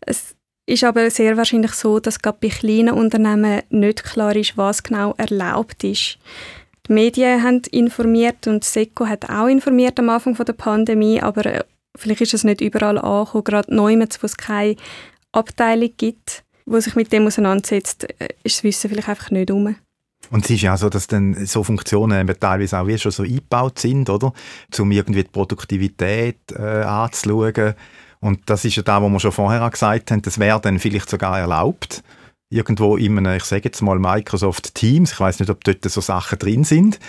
[0.00, 0.36] Es
[0.66, 5.14] ist aber sehr wahrscheinlich so, dass gerade bei kleinen Unternehmen nicht klar ist, was genau
[5.16, 6.18] erlaubt ist.
[6.88, 11.64] Die Medien haben informiert und SECO hat auch informiert am Anfang der Pandemie, aber äh,
[11.96, 14.76] vielleicht ist es nicht überall angekommen, gerade neu, wo es keine
[15.32, 19.76] Abteilung gibt, wo sich mit dem auseinandersetzt, äh, ist das Wissen vielleicht einfach nicht um.
[20.30, 23.78] Und es ist ja so, dass dann so Funktionen teilweise auch wie schon so eingebaut
[23.78, 24.32] sind, oder?
[24.78, 27.74] Um irgendwie die Produktivität äh, anzuschauen.
[28.20, 31.10] Und das ist ja da, wo wir schon vorher gesagt haben, das wäre dann vielleicht
[31.10, 32.02] sogar erlaubt.
[32.50, 36.00] Irgendwo in einem, ich sage jetzt mal Microsoft Teams, ich weiß nicht, ob dort so
[36.00, 37.00] Sachen drin sind.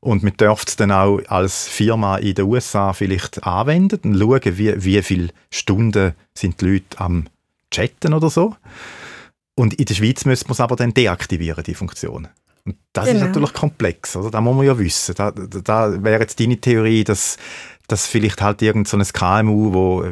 [0.00, 4.58] Und man dürfte es dann auch als Firma in den USA vielleicht anwenden und schauen,
[4.58, 7.26] wie, wie viele Stunden sind die Leute am
[7.70, 8.56] Chatten oder so.
[9.56, 12.28] Und in der Schweiz müsste man es aber dann deaktivieren, die Funktion.
[12.64, 13.20] Und das genau.
[13.20, 14.30] ist natürlich komplex, oder?
[14.30, 15.14] Da muss man ja wissen.
[15.14, 17.36] Da, da, wäre jetzt deine Theorie, dass,
[17.88, 20.04] dass vielleicht halt irgend so ein KMU, wo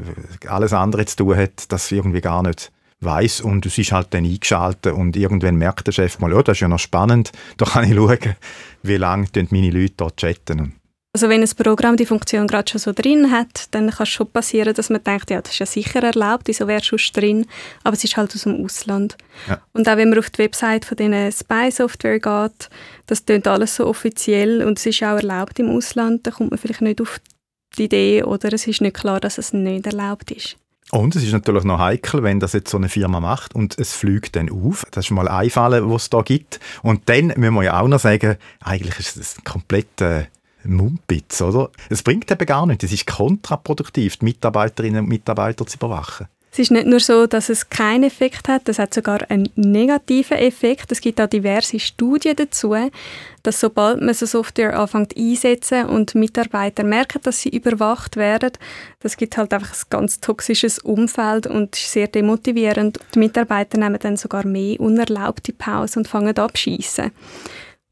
[0.46, 4.24] alles andere zu tun hat, das irgendwie gar nicht weiß und es ist halt dann
[4.24, 7.84] eingeschaltet und irgendwann merkt der Chef mal, oh, das ist ja noch spannend, da kann
[7.84, 8.34] ich schauen,
[8.82, 10.74] wie lange meine Leute dort chatten.
[11.18, 14.30] Also wenn ein Programm die Funktion gerade schon so drin hat, dann kann es schon
[14.30, 17.44] passieren, dass man denkt, ja, das ist ja sicher erlaubt, wieso wäre schon drin,
[17.82, 19.16] aber es ist halt aus dem Ausland.
[19.48, 19.60] Ja.
[19.72, 22.70] Und auch wenn man auf die Website von diesen Spy-Software geht,
[23.06, 26.58] das klingt alles so offiziell und es ist auch erlaubt im Ausland, da kommt man
[26.58, 27.18] vielleicht nicht auf
[27.76, 30.56] die Idee oder es ist nicht klar, dass es nicht erlaubt ist.
[30.92, 33.92] Und es ist natürlich noch heikel, wenn das jetzt so eine Firma macht und es
[33.92, 34.86] fliegt dann auf.
[34.92, 36.60] Das ist mal ein Fall, was es da gibt.
[36.84, 40.26] Und dann müssen wir ja auch noch sagen, eigentlich ist es komplett äh,
[40.68, 41.70] Mumpitz, oder?
[41.90, 42.84] Es bringt eben gar nichts.
[42.84, 46.28] Es ist kontraproduktiv, die Mitarbeiterinnen und Mitarbeiter zu überwachen.
[46.50, 50.38] Es ist nicht nur so, dass es keinen Effekt hat, es hat sogar einen negativen
[50.38, 50.90] Effekt.
[50.90, 52.74] Es gibt auch diverse Studien dazu,
[53.42, 58.52] dass sobald man so Software anfängt einsetzen und Mitarbeiter merken, dass sie überwacht werden,
[59.00, 62.98] das gibt halt einfach ein ganz toxisches Umfeld und ist sehr demotivierend.
[63.14, 67.12] Die Mitarbeiter nehmen dann sogar mehr unerlaubte Pause und fangen an abschießen.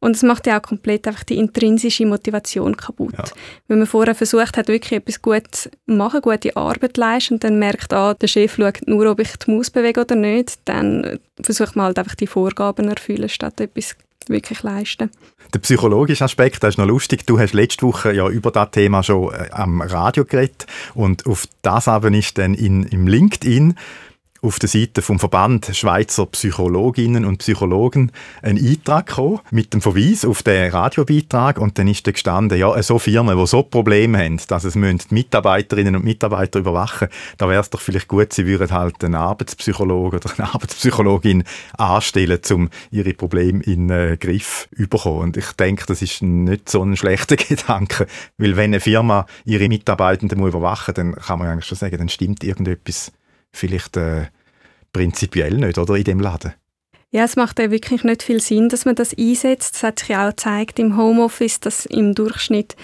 [0.07, 3.13] Und es macht ja auch komplett einfach die intrinsische Motivation kaputt.
[3.19, 3.25] Ja.
[3.67, 7.59] Wenn man vorher versucht hat, wirklich etwas gut zu machen, gute Arbeit leisten und dann
[7.59, 11.75] merkt, ah, der Chef schaut nur, ob ich die Maus bewege oder nicht, dann versucht
[11.75, 13.97] man halt einfach die Vorgaben erfüllen, statt etwas
[14.29, 15.11] wirklich leisten.
[15.53, 17.27] Der psychologische Aspekt, das ist noch lustig.
[17.27, 21.49] Du hast letzte Woche ja über das Thema schon äh, am Radio geredet und auf
[21.63, 23.75] das aber ist dann in, im LinkedIn
[24.47, 30.25] auf der Seite vom Verband Schweizer Psychologinnen und Psychologen ein Eintrag gekommen, mit dem Verweis
[30.25, 34.41] auf den Radiobeitrag und dann ist da gestanden, ja, so Firmen, die so Probleme haben,
[34.47, 38.71] dass es die Mitarbeiterinnen und Mitarbeiter überwachen, da wäre es doch vielleicht gut, sie würden
[38.71, 41.43] halt einen Arbeitspsychologen oder eine Arbeitspsychologin
[41.77, 45.23] anstellen, um ihre Probleme in den Griff zu bekommen.
[45.23, 48.07] Und ich denke, das ist nicht so ein schlechter Gedanke,
[48.39, 52.09] weil wenn eine Firma ihre Mitarbeitenden überwachen muss, dann kann man eigentlich schon sagen, dann
[52.09, 53.11] stimmt irgendetwas
[53.53, 54.27] vielleicht äh,
[54.97, 56.55] prinzipiell nicht, oder, in dem Laden.
[57.11, 59.77] Ja, es macht ja wirklich nicht viel Sinn, dass man das einsetzt.
[59.77, 62.77] Es hat sich auch gezeigt im Homeoffice, dass im Durchschnitt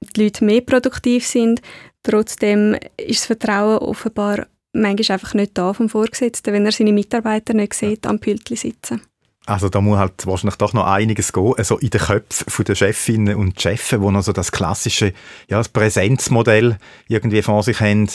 [0.00, 1.60] die Leute mehr produktiv sind.
[2.02, 7.54] Trotzdem ist das Vertrauen offenbar manchmal einfach nicht da vom Vorgesetzten, wenn er seine Mitarbeiter
[7.54, 9.02] nicht sieht, am Pültli sitzen.
[9.46, 13.36] Also da muss halt wahrscheinlich doch noch einiges gehen, also in den Köpfen der Chefinnen
[13.36, 15.12] und Chefs, wo noch so das klassische
[15.48, 18.08] ja, das Präsenzmodell irgendwie vor sich haben.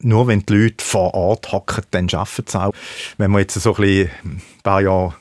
[0.00, 2.72] Nur wenn die Leute vor Ort hocken, dann schaffen sie auch.
[3.16, 5.14] Wenn wir jetzt so ein, bisschen ein paar Jahre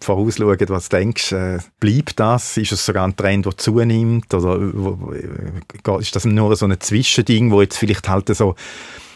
[0.00, 2.56] vorausschauen, was du denkst, äh, bleibt das?
[2.56, 4.32] Ist es sogar ein Trend, der zunimmt?
[4.34, 4.60] Oder
[5.14, 8.54] äh, ist das nur so ein Zwischending, wo jetzt vielleicht halt so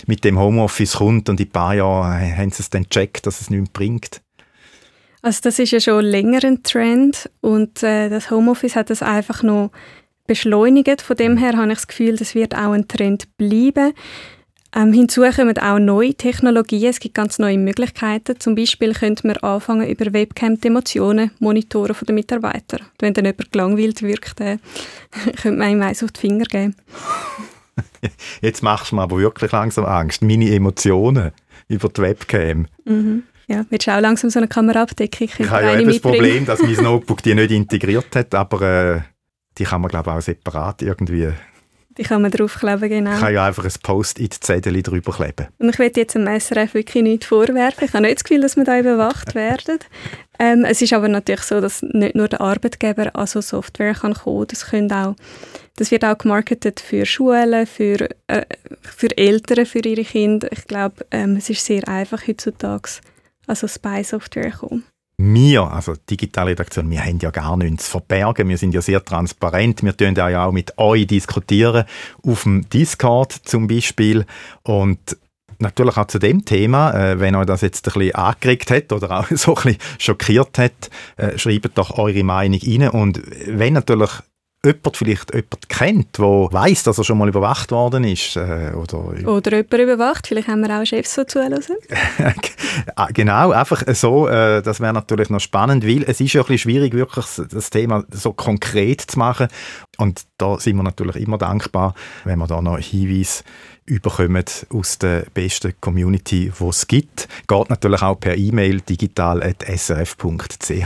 [0.07, 3.41] mit dem Homeoffice kommt und in ein paar Jahren haben sie es dann gecheckt, dass
[3.41, 4.23] es nichts bringt?
[5.23, 9.43] Also das ist ja schon länger ein Trend und äh, das Homeoffice hat das einfach
[9.43, 9.71] noch
[10.27, 11.03] beschleunigt.
[11.03, 13.93] Von dem her habe ich das Gefühl, das wird auch ein Trend bleiben.
[14.75, 16.91] Ähm, hinzu kommen auch neue Technologien.
[16.91, 18.39] Es gibt ganz neue Möglichkeiten.
[18.39, 22.83] Zum Beispiel könnte man anfangen, über Webcam die Emotionen monitoren von den Mitarbeitern.
[23.01, 24.59] Wenn dann jemand gelangweilt wirkt, äh,
[25.43, 26.77] könnte man ihm eins auf die Finger geben.
[28.41, 30.23] Jetzt machst du mir aber wirklich langsam Angst.
[30.23, 31.33] Meine Emotionen
[31.69, 32.67] über die Webcam.
[32.85, 33.25] Mhm.
[33.51, 35.27] Ja, wird auch langsam so eine Kameraabdeckung.
[35.27, 39.01] Ich, ich habe ja das Problem, dass mein Notebook die nicht integriert hat, aber äh,
[39.59, 41.33] die kann man glaube ich auch separat irgendwie
[41.99, 43.13] die kann man draufkleben, genau.
[43.13, 45.49] Ich kann ja einfach ein Post-it-Zettel drüber kleben.
[45.59, 47.85] Und ich will jetzt dem SRF wirklich nichts vorwerfen.
[47.85, 49.81] Ich habe nicht das Gefühl, dass wir da überwacht werden.
[50.39, 54.15] Ähm, es ist aber natürlich so, dass nicht nur der Arbeitgeber an so Software kann
[54.15, 55.17] kommen das können auch
[55.77, 58.45] das wird auch gemarketet für Schulen, für, äh,
[58.83, 60.49] für Eltern, für ihre Kinder.
[60.53, 63.01] Ich glaube, ähm, es ist sehr einfach heutzutage
[63.51, 64.85] also Spy-Software kommen?
[65.19, 68.49] Wir, also digitale Redaktion, wir haben ja gar nichts zu verbergen.
[68.49, 69.83] Wir sind ja sehr transparent.
[69.83, 71.85] Wir tun ja auch mit euch diskutieren,
[72.27, 74.25] auf dem Discord zum Beispiel.
[74.63, 75.19] Und
[75.59, 79.21] natürlich auch zu dem Thema, äh, wenn euch das jetzt ein bisschen angeregt hat oder
[79.21, 80.89] auch so ein bisschen schockiert hat,
[81.19, 82.89] äh, schreibt doch eure Meinung rein.
[82.89, 84.11] Und wenn natürlich
[84.65, 88.37] jemand vielleicht jemand kennt, der weiß, dass er schon mal überwacht worden ist.
[88.37, 91.61] Äh, oder, oder jemand überwacht, vielleicht haben wir auch Chefs, die zuhören.
[92.95, 96.47] Ah, genau, einfach so, äh, das wäre natürlich noch spannend, weil es ist ja ein
[96.47, 99.49] bisschen schwierig, wirklich das Thema so konkret zu machen.
[99.99, 103.43] Und da sind wir natürlich immer dankbar, wenn wir da noch Hinweise
[103.87, 107.27] überkommen aus der besten Community, die es gibt.
[107.49, 110.85] Geht natürlich auch per E-Mail digital.srf.ch.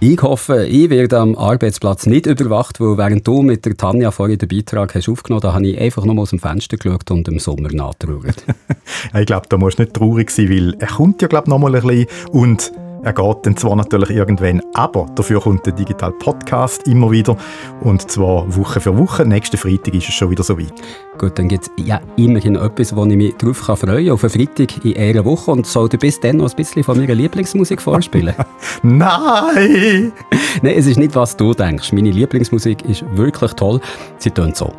[0.00, 4.38] Ich hoffe, ich werde am Arbeitsplatz nicht überwacht, weil während du mit der Tanja vorhin
[4.38, 7.40] den Beitrag hast aufgenommen hast, habe ich einfach nur aus dem Fenster geschaut und im
[7.40, 8.44] Sommer nachgeschaut.
[9.18, 11.74] ich glaube, da musst du nicht traurig sein, weil er kommt ja, glaube noch mal
[11.74, 12.72] ein bisschen und
[13.02, 17.36] er geht dann zwar natürlich irgendwann, aber dafür kommt der Digital Podcast immer wieder
[17.80, 19.24] und zwar Woche für Woche.
[19.24, 20.72] Nächsten Freitag ist es schon wieder so weit.
[21.16, 24.30] Gut, dann gibt es ja immerhin etwas, wo ich mich darauf freuen kann, auf einen
[24.32, 27.80] Freitag in einer Woche und soll dir bis dann noch ein bisschen von meiner Lieblingsmusik
[27.80, 28.34] vorspielen?
[28.82, 30.12] Nein!
[30.62, 31.92] Nein, es ist nicht, was du denkst.
[31.92, 33.80] Meine Lieblingsmusik ist wirklich toll.
[34.18, 34.72] Sie tönt so.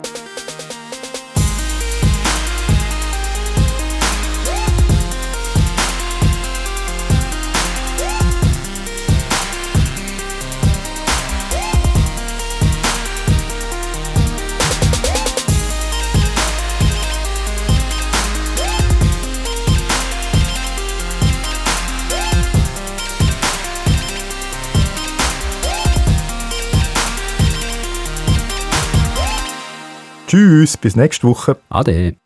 [30.29, 31.57] Tschüss, bis nächste Woche.
[31.69, 32.18] Ade.